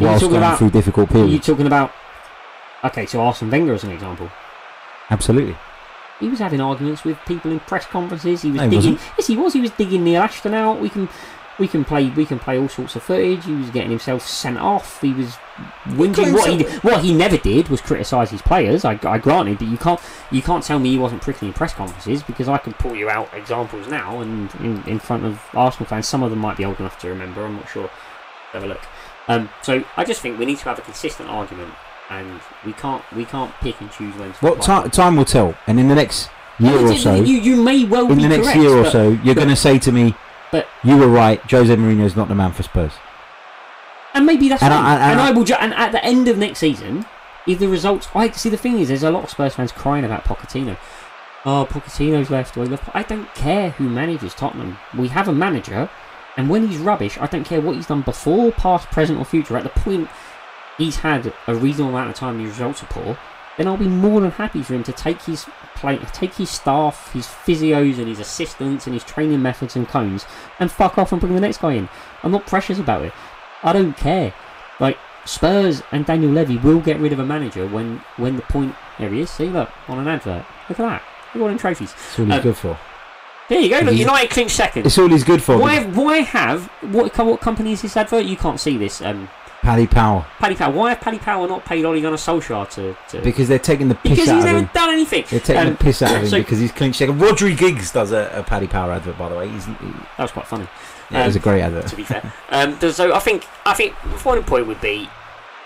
whilst 0.00 0.22
going 0.22 0.36
about- 0.36 0.58
through 0.58 0.70
difficult 0.70 1.10
periods. 1.10 1.24
Are 1.28 1.32
you 1.34 1.38
periods. 1.40 1.46
talking 1.46 1.66
about? 1.66 1.92
Okay, 2.84 3.04
so 3.06 3.20
Arsene 3.20 3.50
Wenger 3.50 3.74
as 3.74 3.84
an 3.84 3.90
example. 3.90 4.30
Absolutely. 5.10 5.56
He 6.20 6.28
was 6.28 6.38
having 6.38 6.62
arguments 6.62 7.04
with 7.04 7.18
people 7.26 7.50
in 7.52 7.60
press 7.60 7.84
conferences. 7.84 8.40
He 8.40 8.48
was 8.50 8.56
No, 8.56 8.64
he 8.70 8.76
digging. 8.76 8.92
wasn't. 8.94 9.12
Yes, 9.18 9.26
he 9.26 9.36
was. 9.36 9.52
He 9.52 9.60
was 9.60 9.70
digging 9.72 10.02
Neil 10.02 10.22
Ashton 10.22 10.54
out. 10.54 10.80
We 10.80 10.88
can, 10.88 11.10
we 11.58 11.66
can 11.68 11.84
play. 11.84 12.10
We 12.10 12.26
can 12.26 12.38
play 12.38 12.58
all 12.58 12.68
sorts 12.68 12.96
of 12.96 13.02
footage. 13.02 13.44
He 13.44 13.52
was 13.54 13.70
getting 13.70 13.90
himself 13.90 14.26
sent 14.26 14.58
off. 14.58 15.00
He 15.00 15.12
was 15.12 15.36
whinging. 15.86 16.32
What 16.34 16.50
he, 16.50 16.64
what 16.80 17.02
he 17.04 17.14
never 17.14 17.36
did 17.36 17.68
was 17.68 17.80
criticise 17.80 18.30
his 18.30 18.42
players. 18.42 18.84
I, 18.84 18.98
I 19.04 19.18
granted, 19.18 19.58
but 19.58 19.68
you 19.68 19.76
can't, 19.78 20.00
you 20.30 20.42
can't 20.42 20.62
tell 20.62 20.78
me 20.78 20.90
he 20.90 20.98
wasn't 20.98 21.22
prickly 21.22 21.48
in 21.48 21.54
press 21.54 21.72
conferences 21.72 22.22
because 22.22 22.48
I 22.48 22.58
can 22.58 22.72
pull 22.74 22.94
you 22.94 23.08
out 23.08 23.32
examples 23.34 23.88
now 23.88 24.20
and 24.20 24.52
in, 24.56 24.82
in 24.84 24.98
front 24.98 25.24
of 25.24 25.40
Arsenal 25.54 25.88
fans. 25.88 26.06
Some 26.06 26.22
of 26.22 26.30
them 26.30 26.40
might 26.40 26.56
be 26.56 26.64
old 26.64 26.78
enough 26.80 26.98
to 27.00 27.08
remember. 27.08 27.44
I'm 27.44 27.56
not 27.56 27.68
sure. 27.68 27.88
Have 28.52 28.64
a 28.64 28.66
look. 28.66 28.82
Um, 29.28 29.48
so 29.62 29.84
I 29.96 30.04
just 30.04 30.20
think 30.20 30.38
we 30.38 30.46
need 30.46 30.58
to 30.58 30.64
have 30.64 30.78
a 30.78 30.82
consistent 30.82 31.28
argument, 31.28 31.74
and 32.10 32.40
we 32.64 32.72
can't, 32.74 33.02
we 33.12 33.24
can't 33.24 33.52
pick 33.60 33.80
and 33.80 33.90
choose 33.90 34.14
when. 34.16 34.32
to 34.32 34.38
Well, 34.44 34.52
apply. 34.54 34.88
time 34.88 35.16
will 35.16 35.24
tell. 35.24 35.54
And 35.66 35.80
in 35.80 35.88
the 35.88 35.94
next 35.96 36.28
year 36.58 36.78
or 36.78 36.94
so, 36.96 37.14
you, 37.16 37.34
you 37.38 37.56
may 37.62 37.84
well 37.84 38.08
in 38.10 38.16
be 38.18 38.22
the 38.22 38.28
next 38.28 38.44
correct, 38.44 38.60
year 38.60 38.70
or 38.76 38.82
but- 38.84 38.92
so, 38.92 39.08
you're 39.24 39.34
going 39.34 39.48
to 39.48 39.56
say 39.56 39.78
to 39.80 39.90
me, 39.90 40.14
but- 40.52 40.66
you 40.84 40.96
were 40.96 41.08
right. 41.08 41.40
Jose 41.50 41.74
Mourinho 41.74 42.04
is 42.04 42.16
not 42.16 42.28
the 42.28 42.34
man 42.34 42.52
for 42.52 42.62
Spurs. 42.62 42.92
And 44.14 44.24
maybe 44.24 44.48
that's 44.48 44.62
And 44.62 44.72
fine. 44.72 44.84
I- 44.84 44.94
and, 44.94 45.02
and 45.12 45.20
I, 45.20 45.28
I- 45.28 45.30
will. 45.32 45.44
Ju- 45.44 45.54
and 45.60 45.74
at 45.74 45.92
the 45.92 46.04
end 46.04 46.28
of 46.28 46.38
next 46.38 46.58
season, 46.60 47.04
if 47.46 47.58
the 47.58 47.68
results, 47.68 48.08
I 48.14 48.30
see 48.30 48.48
the 48.48 48.56
thing 48.56 48.78
is, 48.78 48.88
there's 48.88 49.02
a 49.02 49.10
lot 49.10 49.24
of 49.24 49.30
Spurs 49.30 49.54
fans 49.54 49.72
crying 49.72 50.04
about 50.04 50.24
Pochettino. 50.24 50.76
Oh, 51.44 51.66
Pochettino's 51.70 52.30
left. 52.30 52.56
Oh, 52.56 52.62
or 52.62 52.66
left. 52.66 52.88
I 52.94 53.02
don't 53.02 53.32
care 53.34 53.70
who 53.70 53.88
manages 53.88 54.34
Tottenham. 54.34 54.78
We 54.96 55.08
have 55.08 55.28
a 55.28 55.32
manager, 55.32 55.88
and 56.36 56.48
when 56.50 56.66
he's 56.66 56.78
rubbish, 56.78 57.18
I 57.20 57.26
don't 57.26 57.44
care 57.44 57.60
what 57.60 57.76
he's 57.76 57.86
done 57.86 58.00
before, 58.02 58.50
past, 58.52 58.90
present, 58.90 59.18
or 59.20 59.24
future. 59.24 59.56
At 59.56 59.62
the 59.64 59.68
point 59.70 60.08
he's 60.78 60.96
had 60.96 61.32
a 61.46 61.54
reasonable 61.54 61.90
amount 61.96 62.10
of 62.10 62.16
time, 62.16 62.38
the 62.38 62.44
results 62.46 62.82
are 62.82 62.86
poor. 62.86 63.16
Then 63.56 63.66
I'll 63.68 63.76
be 63.76 63.88
more 63.88 64.20
than 64.20 64.30
happy 64.30 64.62
for 64.62 64.74
him 64.74 64.82
to 64.84 64.92
take 64.92 65.22
his 65.22 65.46
play, 65.76 65.98
take 66.12 66.34
his 66.34 66.50
staff, 66.50 67.12
his 67.12 67.26
physios, 67.26 67.98
and 67.98 68.08
his 68.08 68.20
assistants, 68.20 68.86
and 68.86 68.94
his 68.94 69.04
training 69.04 69.40
methods 69.42 69.76
and 69.76 69.88
cones, 69.88 70.26
and 70.58 70.70
fuck 70.70 70.98
off 70.98 71.12
and 71.12 71.20
bring 71.20 71.34
the 71.34 71.40
next 71.40 71.58
guy 71.58 71.72
in. 71.72 71.88
I'm 72.22 72.32
not 72.32 72.46
precious 72.46 72.78
about 72.78 73.04
it. 73.04 73.12
I 73.62 73.72
don't 73.72 73.96
care. 73.96 74.34
Like 74.78 74.98
Spurs 75.24 75.82
and 75.90 76.04
Daniel 76.04 76.32
Levy 76.32 76.58
will 76.58 76.80
get 76.80 76.98
rid 77.00 77.12
of 77.12 77.18
a 77.18 77.24
manager 77.24 77.66
when 77.66 77.98
when 78.16 78.36
the 78.36 78.42
point. 78.42 78.74
There 78.98 79.10
he 79.10 79.20
is. 79.20 79.30
See, 79.30 79.48
look 79.48 79.70
on 79.88 79.98
an 79.98 80.08
advert. 80.08 80.44
Look 80.68 80.80
at 80.80 80.82
that. 80.82 81.02
All 81.40 81.48
them 81.48 81.58
trophies. 81.58 81.92
That's 81.92 82.18
all 82.18 82.24
he's 82.26 82.34
Um, 82.34 82.42
good 82.42 82.56
for. 82.56 82.78
There 83.48 83.60
you 83.60 83.70
go. 83.70 83.78
Look, 83.80 83.94
United 83.94 84.30
clinch 84.30 84.52
second. 84.52 84.86
It's 84.86 84.98
all 84.98 85.08
he's 85.08 85.24
good 85.24 85.42
for. 85.42 85.56
Why? 85.58 85.84
Why 85.84 86.18
have 86.18 86.66
what? 86.80 87.16
What 87.16 87.40
company 87.40 87.72
is 87.72 87.82
this 87.82 87.96
advert? 87.96 88.24
You 88.24 88.36
can't 88.36 88.58
see 88.60 88.76
this. 88.76 89.00
Um, 89.02 89.28
Paddy 89.66 89.86
Power. 89.88 90.24
Paddy 90.38 90.54
Power. 90.54 90.72
Why 90.72 90.90
have 90.90 91.00
Paddy 91.00 91.18
Power 91.18 91.48
not 91.48 91.64
paid 91.64 91.84
Ole 91.84 92.00
Gunnar 92.00 92.16
Solskjaer 92.16 92.70
to? 92.70 92.96
to 93.08 93.20
Because 93.22 93.48
they're 93.48 93.58
taking 93.58 93.88
the 93.88 93.96
piss 93.96 94.12
because 94.20 94.28
out 94.28 94.38
of 94.38 94.44
him. 94.44 94.44
Because 94.44 94.54
he's 94.54 94.62
never 94.62 94.72
done 94.72 94.90
anything. 94.94 95.24
They're 95.28 95.40
taking 95.40 95.62
Um, 95.62 95.68
the 95.70 95.74
piss 95.84 96.02
out 96.02 96.14
of 96.14 96.22
him 96.22 96.28
so- 96.28 96.38
because 96.38 96.58
he's 96.60 96.70
clinched 96.72 96.98
second. 97.00 97.18
Rodri 97.18 97.56
Giggs 97.58 97.90
does 97.90 98.12
a, 98.12 98.30
a 98.32 98.42
Paddy 98.44 98.68
Power 98.68 98.92
advert, 98.92 99.18
by 99.18 99.28
the 99.28 99.34
way. 99.34 99.48
He's, 99.48 99.64
he, 99.64 99.72
That 99.72 100.18
was 100.22 100.30
quite 100.30 100.46
funny. 100.46 100.68
yeah, 101.10 101.24
it 101.24 101.26
was 101.26 101.34
a 101.36 101.38
Um, 101.40 101.42
great 101.42 101.62
advert. 101.62 101.86
to 101.88 101.96
be 101.96 102.04
fair. 102.04 102.32
Um, 102.50 102.78
so 102.92 103.12
I 103.12 103.18
think 103.18 103.44
I 103.64 103.74
think 103.74 103.94
the 104.04 104.18
final 104.18 104.44
point 104.44 104.68
would 104.68 104.80
be 104.80 105.08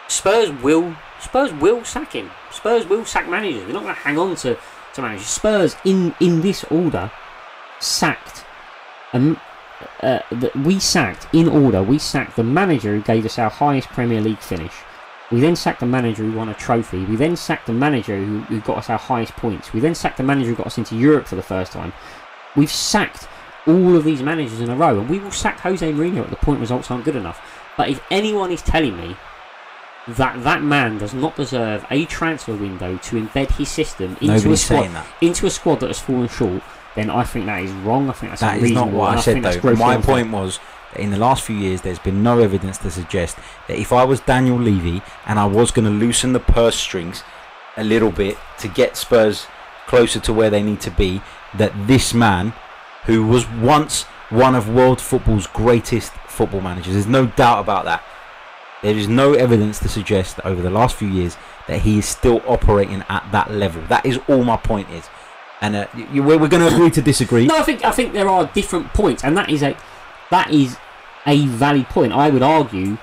Spurs 0.08 0.50
will 0.62 0.96
Spurs 1.20 1.52
will 1.52 1.84
sack 1.84 2.14
him. 2.14 2.30
Spurs 2.50 2.86
will 2.86 3.04
sack 3.04 3.28
managers. 3.28 3.64
They're 3.64 3.74
not 3.74 3.82
going 3.82 3.94
to 3.94 4.00
hang 4.00 4.18
on 4.18 4.34
to, 4.36 4.56
to 4.94 5.02
managers. 5.02 5.26
Spurs 5.26 5.76
in 5.84 6.14
in 6.20 6.40
this 6.40 6.64
order 6.64 7.10
sacked. 7.80 8.44
Um, 9.12 9.38
uh, 10.02 10.20
we 10.64 10.78
sacked 10.78 11.26
in 11.32 11.48
order. 11.48 11.82
We 11.82 11.98
sacked 11.98 12.36
the 12.36 12.44
manager 12.44 12.94
who 12.94 13.02
gave 13.02 13.24
us 13.24 13.38
our 13.38 13.50
highest 13.50 13.88
Premier 13.88 14.20
League 14.20 14.40
finish. 14.40 14.72
We 15.30 15.40
then 15.40 15.54
sacked 15.54 15.80
the 15.80 15.86
manager 15.86 16.24
who 16.24 16.36
won 16.36 16.48
a 16.48 16.54
trophy. 16.54 17.04
We 17.04 17.16
then 17.16 17.36
sacked 17.36 17.66
the 17.66 17.72
manager 17.72 18.16
who, 18.16 18.40
who 18.40 18.60
got 18.60 18.78
us 18.78 18.90
our 18.90 18.98
highest 18.98 19.32
points. 19.34 19.72
We 19.72 19.80
then 19.80 19.94
sacked 19.94 20.16
the 20.16 20.24
manager 20.24 20.50
who 20.50 20.56
got 20.56 20.66
us 20.66 20.78
into 20.78 20.96
Europe 20.96 21.26
for 21.26 21.36
the 21.36 21.42
first 21.42 21.72
time. 21.72 21.92
We've 22.56 22.70
sacked 22.70 23.28
all 23.66 23.96
of 23.96 24.04
these 24.04 24.22
managers 24.22 24.60
in 24.60 24.70
a 24.70 24.76
row, 24.76 24.98
and 24.98 25.08
we 25.08 25.20
will 25.20 25.30
sack 25.30 25.60
Jose 25.60 25.92
Mourinho 25.92 26.24
at 26.24 26.30
the 26.30 26.36
point 26.36 26.60
results 26.60 26.90
aren't 26.90 27.04
good 27.04 27.16
enough. 27.16 27.40
But 27.76 27.88
if 27.90 28.02
anyone 28.10 28.50
is 28.50 28.62
telling 28.62 28.96
me 28.96 29.16
that 30.08 30.42
that 30.42 30.62
man 30.62 30.98
does 30.98 31.14
not 31.14 31.36
deserve 31.36 31.86
a 31.90 32.04
transfer 32.06 32.54
window 32.54 32.96
to 32.96 33.22
embed 33.22 33.52
his 33.56 33.68
system 33.68 34.16
into 34.20 34.52
a 34.52 34.56
squad 34.56 35.06
into 35.20 35.46
a 35.46 35.50
squad 35.50 35.80
that 35.80 35.88
has 35.88 36.00
fallen 36.00 36.28
short, 36.28 36.62
then 36.94 37.10
I 37.10 37.24
think 37.24 37.46
that 37.46 37.62
is 37.62 37.70
wrong. 37.72 38.08
I 38.08 38.12
think 38.12 38.32
that's 38.32 38.40
That 38.40 38.58
is 38.58 38.72
not 38.72 38.88
what 38.88 39.10
and 39.10 39.18
I 39.18 39.22
said, 39.22 39.42
though. 39.42 39.74
My 39.74 39.96
point 39.98 40.30
was 40.30 40.58
that 40.92 41.00
in 41.00 41.10
the 41.10 41.18
last 41.18 41.44
few 41.44 41.56
years, 41.56 41.82
there's 41.82 41.98
been 41.98 42.22
no 42.22 42.40
evidence 42.40 42.78
to 42.78 42.90
suggest 42.90 43.36
that 43.68 43.78
if 43.78 43.92
I 43.92 44.04
was 44.04 44.20
Daniel 44.20 44.58
Levy 44.58 45.02
and 45.26 45.38
I 45.38 45.46
was 45.46 45.70
going 45.70 45.84
to 45.84 45.90
loosen 45.90 46.32
the 46.32 46.40
purse 46.40 46.76
strings 46.76 47.22
a 47.76 47.84
little 47.84 48.10
bit 48.10 48.36
to 48.58 48.68
get 48.68 48.96
Spurs 48.96 49.46
closer 49.86 50.20
to 50.20 50.32
where 50.32 50.50
they 50.50 50.62
need 50.62 50.80
to 50.80 50.90
be, 50.90 51.22
that 51.56 51.72
this 51.86 52.12
man, 52.12 52.52
who 53.04 53.26
was 53.26 53.48
once 53.48 54.02
one 54.30 54.54
of 54.54 54.68
world 54.68 55.00
football's 55.00 55.46
greatest 55.46 56.12
football 56.26 56.60
managers, 56.60 56.94
there's 56.94 57.06
no 57.06 57.26
doubt 57.26 57.60
about 57.60 57.84
that. 57.84 58.04
There 58.82 58.94
is 58.94 59.08
no 59.08 59.34
evidence 59.34 59.78
to 59.80 59.88
suggest 59.88 60.36
that 60.36 60.46
over 60.46 60.62
the 60.62 60.70
last 60.70 60.96
few 60.96 61.08
years 61.08 61.36
that 61.68 61.82
he 61.82 61.98
is 61.98 62.06
still 62.06 62.42
operating 62.46 63.04
at 63.08 63.28
that 63.30 63.50
level. 63.50 63.82
That 63.88 64.06
is 64.06 64.18
all 64.26 64.42
my 64.42 64.56
point 64.56 64.88
is. 64.90 65.08
And 65.60 65.76
uh, 65.76 65.86
you, 66.12 66.22
we're, 66.22 66.38
we're 66.38 66.48
going 66.48 66.66
to 66.66 66.74
agree 66.74 66.90
to 66.90 67.02
disagree. 67.02 67.46
No, 67.46 67.58
I 67.58 67.62
think 67.62 67.84
I 67.84 67.90
think 67.90 68.12
there 68.12 68.28
are 68.28 68.46
different 68.46 68.92
points, 68.94 69.24
and 69.24 69.36
that 69.36 69.50
is 69.50 69.62
a 69.62 69.76
that 70.30 70.50
is 70.50 70.76
a 71.26 71.46
valid 71.46 71.86
point. 71.86 72.12
I 72.12 72.30
would 72.30 72.42
argue 72.42 72.96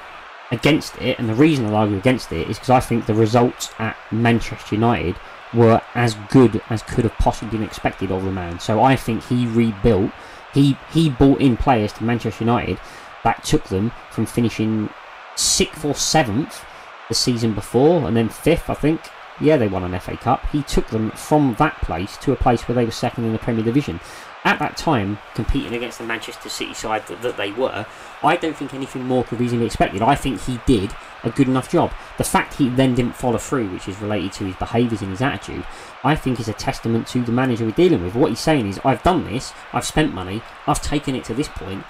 against 0.51 0.97
it, 0.97 1.19
and 1.19 1.29
the 1.29 1.35
reason 1.35 1.65
I 1.65 1.73
argue 1.73 1.97
against 1.97 2.31
it 2.31 2.49
is 2.49 2.57
because 2.57 2.69
I 2.69 2.79
think 2.79 3.05
the 3.05 3.13
results 3.13 3.69
at 3.77 3.95
Manchester 4.11 4.75
United 4.75 5.15
were 5.53 5.81
as 5.95 6.15
good 6.29 6.61
as 6.69 6.83
could 6.83 7.03
have 7.03 7.13
possibly 7.13 7.57
been 7.57 7.67
expected 7.67 8.11
of 8.11 8.23
the 8.23 8.31
man. 8.31 8.59
So 8.59 8.81
I 8.81 8.95
think 8.95 9.23
he 9.25 9.47
rebuilt. 9.47 10.11
He 10.53 10.77
he 10.91 11.09
brought 11.09 11.41
in 11.41 11.57
players 11.57 11.93
to 11.93 12.03
Manchester 12.03 12.43
United 12.43 12.79
that 13.23 13.43
took 13.43 13.65
them 13.65 13.91
from 14.09 14.25
finishing 14.25 14.89
sixth 15.35 15.85
or 15.85 15.93
seventh 15.93 16.65
the 17.07 17.13
season 17.13 17.53
before, 17.53 18.07
and 18.07 18.17
then 18.17 18.29
fifth, 18.29 18.69
I 18.69 18.73
think. 18.73 19.01
Yeah, 19.39 19.57
they 19.57 19.67
won 19.67 19.83
an 19.83 19.99
FA 19.99 20.17
Cup. 20.17 20.45
He 20.47 20.63
took 20.63 20.87
them 20.87 21.11
from 21.11 21.55
that 21.59 21.75
place 21.81 22.17
to 22.17 22.31
a 22.31 22.35
place 22.35 22.67
where 22.67 22.75
they 22.75 22.85
were 22.85 22.91
second 22.91 23.25
in 23.25 23.33
the 23.33 23.39
Premier 23.39 23.63
Division. 23.63 23.99
At 24.43 24.59
that 24.59 24.77
time, 24.77 25.19
competing 25.35 25.73
against 25.73 25.97
the 25.97 26.05
Manchester 26.05 26.49
City 26.49 26.73
side 26.73 27.05
that, 27.07 27.21
that 27.21 27.37
they 27.37 27.51
were, 27.51 27.85
I 28.23 28.37
don't 28.37 28.55
think 28.55 28.73
anything 28.73 29.03
more 29.03 29.23
could 29.23 29.39
reasonably 29.39 29.65
be 29.65 29.67
expected. 29.67 30.01
I 30.01 30.15
think 30.15 30.41
he 30.41 30.59
did 30.65 30.91
a 31.23 31.29
good 31.29 31.47
enough 31.47 31.69
job. 31.69 31.91
The 32.17 32.23
fact 32.23 32.53
he 32.53 32.69
then 32.69 32.95
didn't 32.95 33.15
follow 33.15 33.37
through, 33.37 33.69
which 33.69 33.87
is 33.87 33.99
related 33.99 34.31
to 34.33 34.45
his 34.45 34.55
behaviours 34.55 35.01
and 35.01 35.11
his 35.11 35.21
attitude, 35.21 35.65
I 36.03 36.15
think 36.15 36.39
is 36.39 36.47
a 36.47 36.53
testament 36.53 37.07
to 37.07 37.23
the 37.23 37.31
manager 37.31 37.65
we're 37.65 37.71
dealing 37.71 38.03
with. 38.03 38.15
What 38.15 38.29
he's 38.29 38.39
saying 38.39 38.67
is, 38.67 38.79
I've 38.85 39.03
done 39.03 39.25
this, 39.25 39.53
I've 39.73 39.85
spent 39.85 40.13
money, 40.13 40.41
I've 40.65 40.81
taken 40.81 41.15
it 41.15 41.25
to 41.25 41.33
this 41.33 41.49
point, 41.49 41.83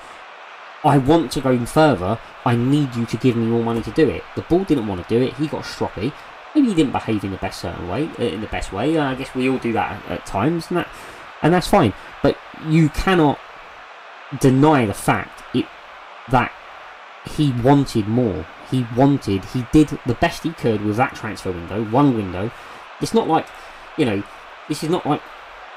I 0.83 0.97
want 0.97 1.31
to 1.33 1.41
go 1.41 1.65
further. 1.65 2.19
I 2.45 2.55
need 2.55 2.95
you 2.95 3.05
to 3.07 3.17
give 3.17 3.35
me 3.35 3.45
more 3.45 3.63
money 3.63 3.81
to 3.81 3.91
do 3.91 4.09
it. 4.09 4.23
The 4.35 4.43
ball 4.43 4.63
didn't 4.63 4.87
want 4.87 5.05
to 5.05 5.13
do 5.13 5.21
it. 5.21 5.33
He 5.35 5.47
got 5.47 5.63
stroppy. 5.63 6.13
Maybe 6.55 6.69
he 6.69 6.75
didn't 6.75 6.91
behave 6.91 7.23
in 7.23 7.31
the 7.31 7.37
best 7.37 7.61
certain 7.61 7.87
way, 7.87 8.09
uh, 8.19 8.23
in 8.23 8.41
the 8.41 8.47
best 8.47 8.71
way. 8.71 8.97
I 8.97 9.15
guess 9.15 9.33
we 9.35 9.49
all 9.49 9.57
do 9.59 9.73
that 9.73 10.01
at, 10.09 10.25
times, 10.25 10.67
and 10.69 10.77
that 10.77 10.87
and 11.41 11.53
that's 11.53 11.67
fine. 11.67 11.93
But 12.23 12.37
you 12.67 12.89
cannot 12.89 13.39
deny 14.39 14.85
the 14.85 14.93
fact 14.93 15.43
it 15.55 15.65
that 16.29 16.51
he 17.25 17.51
wanted 17.63 18.07
more. 18.07 18.45
He 18.71 18.85
wanted, 18.95 19.45
he 19.45 19.65
did 19.71 19.97
the 20.05 20.15
best 20.15 20.43
he 20.43 20.51
could 20.51 20.83
with 20.83 20.97
that 20.97 21.15
transfer 21.15 21.51
window, 21.51 21.85
one 21.85 22.15
window. 22.15 22.51
It's 23.01 23.13
not 23.13 23.27
like, 23.27 23.47
you 23.97 24.05
know, 24.05 24.23
this 24.67 24.83
is 24.83 24.89
not 24.89 25.05
like 25.05 25.21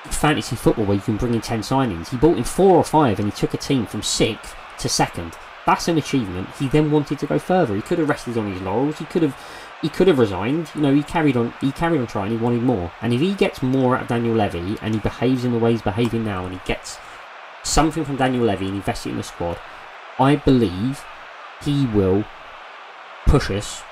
fantasy 0.05 0.57
football 0.57 0.87
where 0.87 0.97
you 0.97 1.03
can 1.03 1.17
bring 1.17 1.35
in 1.35 1.41
10 1.41 1.61
signings. 1.61 2.09
He 2.09 2.17
bought 2.17 2.39
in 2.39 2.45
four 2.45 2.77
or 2.77 2.85
five 2.85 3.19
and 3.19 3.31
he 3.31 3.37
took 3.37 3.55
a 3.55 3.59
team 3.59 3.87
from 3.87 4.03
sixth 4.03 4.57
to 4.79 4.89
second. 4.89 5.37
That's 5.67 5.89
an 5.89 5.99
achievement. 5.99 6.49
He 6.59 6.69
then 6.69 6.91
wanted 6.91 7.19
to 7.21 7.27
go 7.27 7.39
further. 7.39 7.75
He 7.75 7.83
could 7.83 7.99
have 7.99 8.09
rested 8.09 8.37
on 8.39 8.53
his 8.53 8.63
laurels. 8.63 8.99
He 8.99 9.05
could 9.05 9.23
have 9.23 9.37
he 9.83 9.89
could 9.89 10.09
have 10.09 10.19
resigned. 10.19 10.71
You 10.75 10.83
know, 10.83 10.95
he 10.95 11.03
carried 11.03 11.37
on. 11.37 11.55
He 11.61 11.73
carried 11.73 12.01
on 12.01 12.07
trying. 12.07 12.31
He 12.31 12.37
wanted 12.37 12.63
more. 12.63 12.93
And 13.01 13.13
if 13.13 13.21
he 13.21 13.35
gets 13.35 13.63
more 13.63 13.97
out 13.97 14.03
of 14.03 14.09
Daniel 14.09 14.35
Levy 14.35 14.77
and 14.83 14.95
he 14.95 15.01
behaves 15.01 15.45
in 15.45 15.53
the 15.53 15.59
way 15.59 15.73
he's 15.73 15.83
behaving 15.83 16.25
now, 16.25 16.45
and 16.45 16.55
he 16.55 16.61
gets 16.67 16.99
something 17.63 18.05
from 18.05 18.17
Daniel 18.17 18.45
Levy 18.45 18.67
and 18.67 18.77
invests 18.77 19.07
it 19.07 19.11
in 19.11 19.17
the 19.17 19.23
squad, 19.23 19.59
I 20.19 20.37
believe 20.37 21.05
he 21.63 21.87
will 21.87 22.25
push 23.27 23.51
us 23.51 23.83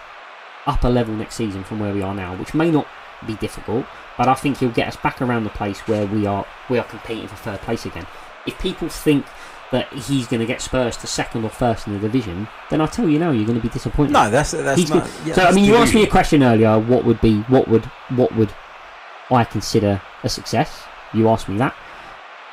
up 0.67 0.85
a 0.85 0.89
level 0.89 1.15
next 1.15 1.37
season 1.37 1.65
from 1.65 1.81
where 1.81 1.95
we 1.95 2.03
are 2.03 2.15
now, 2.15 2.37
which 2.37 2.55
may 2.55 2.71
not 2.71 2.87
be 3.27 3.35
difficult, 3.35 3.87
but 4.17 4.29
I 4.29 4.35
think 4.35 4.59
he'll 4.59 4.71
get 4.71 4.89
us 4.89 4.97
back 4.97 5.21
around 5.21 5.45
the 5.45 5.51
place 5.51 5.81
where 5.81 6.07
we 6.07 6.27
are 6.27 6.47
we 6.69 6.79
are 6.79 6.85
competing 6.85 7.27
for 7.27 7.37
third 7.37 7.61
place 7.63 7.87
again. 7.87 8.07
If 8.47 8.59
people 8.59 8.89
think 8.89 9.27
that 9.71 9.93
he's 9.93 10.27
going 10.27 10.41
to 10.41 10.47
get 10.47 10.63
Spurs 10.63 10.97
to 10.99 11.07
second 11.07 11.45
or 11.45 11.51
first 11.51 11.87
in 11.87 11.93
the 11.93 11.99
division, 11.99 12.49
then 12.71 12.81
I 12.81 12.87
tell 12.87 13.09
you 13.09 13.19
now, 13.19 13.31
you're 13.31 13.45
going 13.47 13.59
to 13.59 13.63
be 13.63 13.69
disappointed. 13.69 14.13
No, 14.13 14.31
that's 14.31 14.53
that's 14.53 14.81
He's 14.81 14.91
not. 14.91 15.05
good. 15.05 15.13
yeah, 15.27 15.35
so 15.35 15.43
I 15.43 15.53
mean, 15.53 15.65
you 15.65 15.77
asked 15.77 15.95
me 15.95 16.03
a 16.03 16.07
question 16.11 16.43
earlier. 16.43 16.79
What 16.79 17.05
would 17.05 17.21
be 17.21 17.41
what 17.43 17.69
would 17.69 17.85
what 18.11 18.35
would 18.37 18.53
I 19.31 19.45
consider 19.45 20.01
a 20.23 20.29
success? 20.29 20.83
You 21.13 21.29
asked 21.29 21.49
me 21.49 21.59
that. 21.59 21.75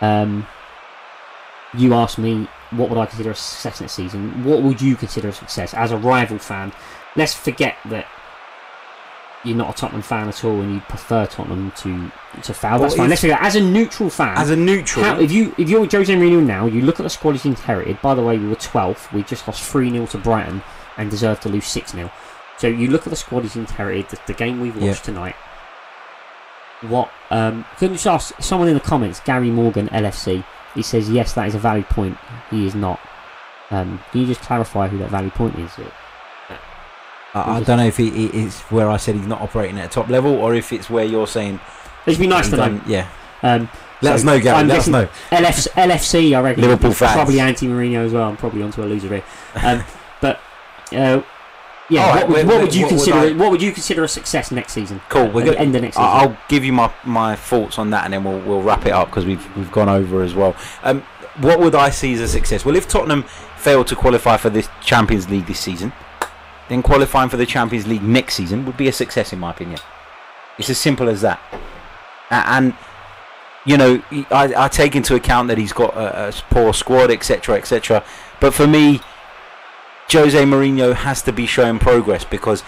Um, 0.01 0.45
you 1.73 1.93
asked 1.93 2.17
me 2.17 2.47
what 2.71 2.89
would 2.89 2.97
I 2.97 3.05
consider 3.05 3.31
a 3.31 3.35
success 3.35 3.79
in 3.79 3.85
next 3.85 3.93
season. 3.93 4.43
What 4.43 4.61
would 4.61 4.81
you 4.81 4.95
consider 4.95 5.29
a 5.29 5.33
success 5.33 5.73
as 5.73 5.91
a 5.91 5.97
rival 5.97 6.37
fan? 6.37 6.73
Let's 7.15 7.33
forget 7.33 7.77
that 7.85 8.07
you're 9.45 9.55
not 9.57 9.75
a 9.75 9.77
Tottenham 9.77 10.01
fan 10.01 10.27
at 10.27 10.43
all, 10.43 10.59
and 10.61 10.73
you 10.73 10.79
prefer 10.81 11.25
Tottenham 11.25 11.71
to 11.77 12.11
to 12.41 12.53
foul. 12.53 12.79
That's 12.79 12.93
Well, 12.93 13.03
fine. 13.03 13.09
Let's 13.09 13.23
as 13.23 13.55
a 13.55 13.61
neutral 13.61 14.09
fan. 14.09 14.37
As 14.37 14.49
a 14.49 14.55
neutral, 14.55 15.05
How, 15.05 15.19
if 15.19 15.31
you 15.31 15.53
if 15.57 15.69
you're 15.69 15.85
Jose 15.85 16.13
Mourinho 16.13 16.43
now, 16.45 16.65
you 16.65 16.81
look 16.81 16.99
at 16.99 17.03
the 17.03 17.09
squad 17.09 17.33
he's 17.33 17.45
inherited. 17.45 18.01
By 18.01 18.15
the 18.15 18.23
way, 18.23 18.37
we 18.37 18.47
were 18.47 18.55
12th. 18.55 19.11
We 19.13 19.23
just 19.23 19.47
lost 19.47 19.63
three 19.63 19.89
0 19.91 20.05
to 20.07 20.17
Brighton 20.17 20.61
and 20.97 21.09
deserved 21.11 21.43
to 21.43 21.49
lose 21.49 21.65
six 21.67 21.91
0 21.91 22.11
So 22.57 22.67
you 22.67 22.87
look 22.87 23.05
at 23.05 23.09
the 23.09 23.15
squad 23.15 23.43
he's 23.43 23.55
inherited. 23.55 24.09
The, 24.09 24.19
the 24.27 24.33
game 24.33 24.59
we've 24.59 24.75
watched 24.75 25.05
tonight. 25.05 25.35
What? 26.81 27.09
Um, 27.31 27.65
can 27.77 27.89
you 27.91 27.95
just 27.95 28.07
ask 28.07 28.41
someone 28.41 28.67
in 28.67 28.73
the 28.73 28.79
comments? 28.79 29.19
Gary 29.21 29.49
Morgan, 29.49 29.87
LFC. 29.89 30.43
He 30.73 30.81
says 30.81 31.09
yes, 31.09 31.33
that 31.33 31.47
is 31.47 31.55
a 31.55 31.59
valid 31.59 31.85
point. 31.85 32.17
He 32.51 32.65
is 32.67 32.75
not. 32.75 32.99
Um, 33.71 33.99
can 34.11 34.21
you 34.21 34.27
just 34.27 34.41
clarify 34.41 34.87
who 34.87 34.97
that 34.99 35.09
valid 35.09 35.33
point 35.33 35.57
is? 35.57 35.71
I, 37.35 37.57
I 37.57 37.63
don't 37.63 37.77
know 37.77 37.85
if 37.85 37.99
it, 37.99 38.13
it- 38.13 38.33
it's 38.33 38.61
where 38.71 38.89
I 38.89 38.97
said 38.97 39.15
he's 39.15 39.27
not 39.27 39.41
operating 39.41 39.77
at 39.79 39.85
a 39.85 39.89
top 39.89 40.07
level, 40.09 40.33
or 40.35 40.55
if 40.55 40.71
it's 40.73 40.89
where 40.89 41.05
you're 41.05 41.27
saying. 41.27 41.59
It'd 42.07 42.19
be 42.19 42.27
nice 42.27 42.49
to 42.49 42.57
know. 42.57 42.81
Yeah, 42.87 43.07
Um, 43.43 43.69
let 44.01 44.11
So, 44.11 44.15
us 44.15 44.23
know, 44.23 44.39
Gary. 44.39 44.57
I'm 44.57 44.67
Let 44.67 44.79
us 44.79 44.87
know. 44.87 45.07
LF, 45.31 45.67
LFC, 45.73 46.35
I 46.37 46.41
reckon. 46.41 46.61
Liverpool 46.63 46.91
fans. 46.93 47.13
Probably 47.13 47.39
anti 47.39 47.67
Mourinho 47.67 48.05
as 48.05 48.13
well. 48.13 48.29
I'm 48.29 48.37
probably 48.37 48.61
onto 48.63 48.83
a 48.83 48.85
loser 48.85 49.07
here. 49.07 49.23
Um, 49.63 49.83
but 50.21 50.39
uh, 50.91 51.21
yeah, 51.89 52.09
right, 52.09 52.15
what, 52.15 52.27
would, 52.29 52.35
wait, 52.35 52.45
what 52.45 52.61
would 52.61 52.75
you 52.75 52.81
what 52.83 52.91
would 52.91 52.97
consider? 52.97 53.17
I- 53.17 53.31
what 53.33 53.51
would 53.51 53.61
you 53.61 53.71
consider 53.71 54.03
a 54.03 54.07
success 54.07 54.51
next 54.51 54.73
season? 54.73 55.01
Cool. 55.09 55.29
We're 55.29 55.45
the 55.45 55.59
end 55.59 55.75
of 55.75 55.81
next 55.81 55.95
season. 55.95 56.09
I'll 56.11 56.37
give 56.47 56.63
you 56.63 56.73
my, 56.73 56.91
my 57.03 57.35
thoughts 57.35 57.79
on 57.79 57.89
that, 57.91 58.05
and 58.05 58.13
then 58.13 58.23
we'll 58.23 58.39
we'll 58.41 58.61
wrap 58.61 58.85
it 58.85 58.91
up 58.91 59.09
because 59.09 59.25
we've 59.25 59.57
we've 59.57 59.71
gone 59.71 59.89
over 59.89 60.21
as 60.21 60.35
well. 60.35 60.55
Um, 60.83 61.01
what 61.39 61.59
would 61.59 61.73
I 61.75 61.89
see 61.89 62.13
as 62.13 62.21
a 62.21 62.27
success? 62.27 62.63
Well, 62.65 62.75
if 62.75 62.87
Tottenham 62.87 63.23
fail 63.57 63.83
to 63.85 63.95
qualify 63.95 64.37
for 64.37 64.49
this 64.49 64.69
Champions 64.81 65.29
League 65.29 65.47
this 65.47 65.59
season, 65.59 65.91
then 66.69 66.81
qualifying 66.81 67.29
for 67.29 67.37
the 67.37 67.45
Champions 67.45 67.87
League 67.87 68.03
next 68.03 68.35
season 68.35 68.65
would 68.65 68.77
be 68.77 68.87
a 68.87 68.93
success, 68.93 69.33
in 69.33 69.39
my 69.39 69.51
opinion. 69.51 69.79
It's 70.57 70.69
as 70.69 70.77
simple 70.77 71.09
as 71.09 71.21
that. 71.21 71.39
And 72.29 72.73
you 73.65 73.77
know, 73.77 74.01
I, 74.31 74.53
I 74.55 74.67
take 74.67 74.95
into 74.95 75.15
account 75.15 75.47
that 75.47 75.57
he's 75.57 75.73
got 75.73 75.95
a, 75.95 76.29
a 76.29 76.31
poor 76.49 76.73
squad, 76.73 77.11
etc., 77.11 77.57
etc. 77.57 78.03
But 78.39 78.53
for 78.53 78.67
me, 78.67 79.01
Jose 80.11 80.39
Mourinho 80.43 80.93
has 80.93 81.21
to 81.23 81.33
be 81.33 81.47
showing 81.47 81.79
progress 81.79 82.23
because 82.23 82.63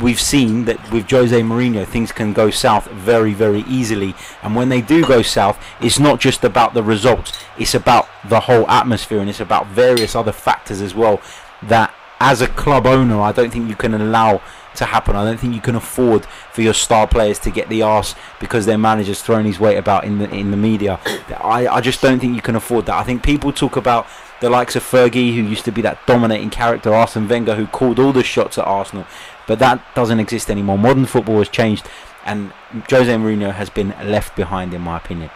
we've 0.00 0.20
seen 0.20 0.66
that 0.66 0.92
with 0.92 1.10
Jose 1.10 1.40
Mourinho 1.40 1.86
things 1.86 2.12
can 2.12 2.34
go 2.34 2.50
south 2.50 2.86
very 2.90 3.32
very 3.32 3.60
easily 3.60 4.14
and 4.42 4.54
when 4.54 4.68
they 4.68 4.82
do 4.82 5.02
go 5.06 5.22
south 5.22 5.58
it's 5.80 5.98
not 5.98 6.20
just 6.20 6.44
about 6.44 6.74
the 6.74 6.82
results 6.82 7.32
it's 7.56 7.74
about 7.74 8.06
the 8.28 8.40
whole 8.40 8.68
atmosphere 8.68 9.20
and 9.20 9.30
it's 9.30 9.40
about 9.40 9.66
various 9.68 10.14
other 10.14 10.32
factors 10.32 10.82
as 10.82 10.94
well 10.94 11.18
that 11.62 11.94
as 12.20 12.40
a 12.40 12.48
club 12.48 12.86
owner 12.86 13.20
I 13.20 13.32
don't 13.32 13.50
think 13.50 13.68
you 13.68 13.76
can 13.76 13.94
allow 13.94 14.40
to 14.76 14.84
happen 14.84 15.16
I 15.16 15.24
don't 15.24 15.38
think 15.38 15.54
you 15.54 15.60
can 15.60 15.74
afford 15.74 16.26
for 16.52 16.62
your 16.62 16.74
star 16.74 17.06
players 17.06 17.38
to 17.40 17.50
get 17.50 17.68
the 17.68 17.82
arse 17.82 18.14
because 18.40 18.66
their 18.66 18.78
manager's 18.78 19.22
throwing 19.22 19.46
his 19.46 19.60
weight 19.60 19.76
about 19.76 20.04
in 20.04 20.18
the 20.18 20.28
in 20.30 20.50
the 20.50 20.56
media 20.56 21.00
I, 21.40 21.66
I 21.66 21.80
just 21.80 22.00
don't 22.00 22.20
think 22.20 22.34
you 22.34 22.42
can 22.42 22.56
afford 22.56 22.86
that 22.86 22.96
I 22.96 23.02
think 23.02 23.22
people 23.22 23.52
talk 23.52 23.76
about 23.76 24.06
the 24.40 24.50
likes 24.50 24.76
of 24.76 24.82
Fergie, 24.82 25.34
who 25.34 25.42
used 25.42 25.64
to 25.64 25.72
be 25.72 25.82
that 25.82 26.04
dominating 26.06 26.50
character, 26.50 26.94
Arsene 26.94 27.28
Wenger, 27.28 27.54
who 27.54 27.66
called 27.66 27.98
all 27.98 28.12
the 28.12 28.22
shots 28.22 28.58
at 28.58 28.66
Arsenal, 28.66 29.06
but 29.46 29.58
that 29.60 29.82
doesn't 29.94 30.20
exist 30.20 30.50
anymore. 30.50 30.78
Modern 30.78 31.06
football 31.06 31.38
has 31.38 31.48
changed, 31.48 31.86
and 32.24 32.52
Jose 32.90 33.12
Mourinho 33.12 33.52
has 33.52 33.70
been 33.70 33.94
left 34.04 34.36
behind, 34.36 34.74
in 34.74 34.82
my 34.82 34.98
opinion. 34.98 35.30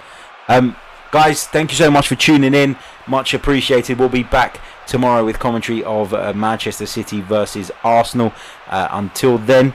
Um, 0.48 0.76
guys, 1.10 1.46
thank 1.46 1.70
you 1.70 1.76
so 1.76 1.90
much 1.90 2.08
for 2.08 2.14
tuning 2.14 2.54
in. 2.54 2.76
Much 3.06 3.32
appreciated. 3.32 3.98
We'll 3.98 4.08
be 4.08 4.22
back 4.22 4.60
tomorrow 4.90 5.24
with 5.24 5.38
commentary 5.38 5.82
of 5.84 6.12
uh, 6.12 6.32
Manchester 6.34 6.84
City 6.84 7.20
versus 7.20 7.70
Arsenal. 7.84 8.32
Uh, 8.66 8.88
until 8.90 9.38
then, 9.38 9.72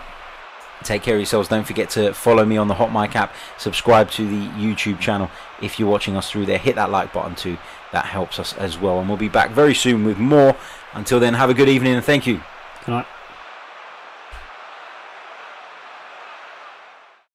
take 0.84 1.02
care 1.02 1.16
of 1.16 1.22
yourselves. 1.22 1.48
Don't 1.48 1.66
forget 1.66 1.90
to 1.92 2.14
follow 2.14 2.46
me 2.46 2.58
on 2.58 2.68
the 2.68 2.76
Hot 2.76 2.94
Mic 2.94 3.16
app. 3.16 3.34
Subscribe 3.58 4.12
to 4.12 4.28
the 4.28 4.48
YouTube 4.50 5.00
channel 5.00 5.32
if 5.62 5.80
you're 5.80 5.90
watching 5.90 6.18
us 6.18 6.30
through 6.30 6.46
there. 6.46 6.58
Hit 6.58 6.76
that 6.76 6.92
like 6.92 7.14
button 7.14 7.34
too. 7.34 7.58
That 7.94 8.06
helps 8.06 8.40
us 8.40 8.54
as 8.58 8.78
well. 8.78 9.00
And 9.00 9.08
we'll 9.08 9.18
be 9.18 9.30
back 9.30 9.52
very 9.52 9.74
soon 9.74 10.04
with 10.04 10.18
more. 10.18 10.56
Until 10.94 11.20
then, 11.20 11.34
have 11.34 11.50
a 11.50 11.54
good 11.54 11.70
evening 11.70 11.96
and 11.96 12.04
thank 12.04 12.28
you. 12.28 12.42
Good 12.86 12.92
night. 12.92 13.08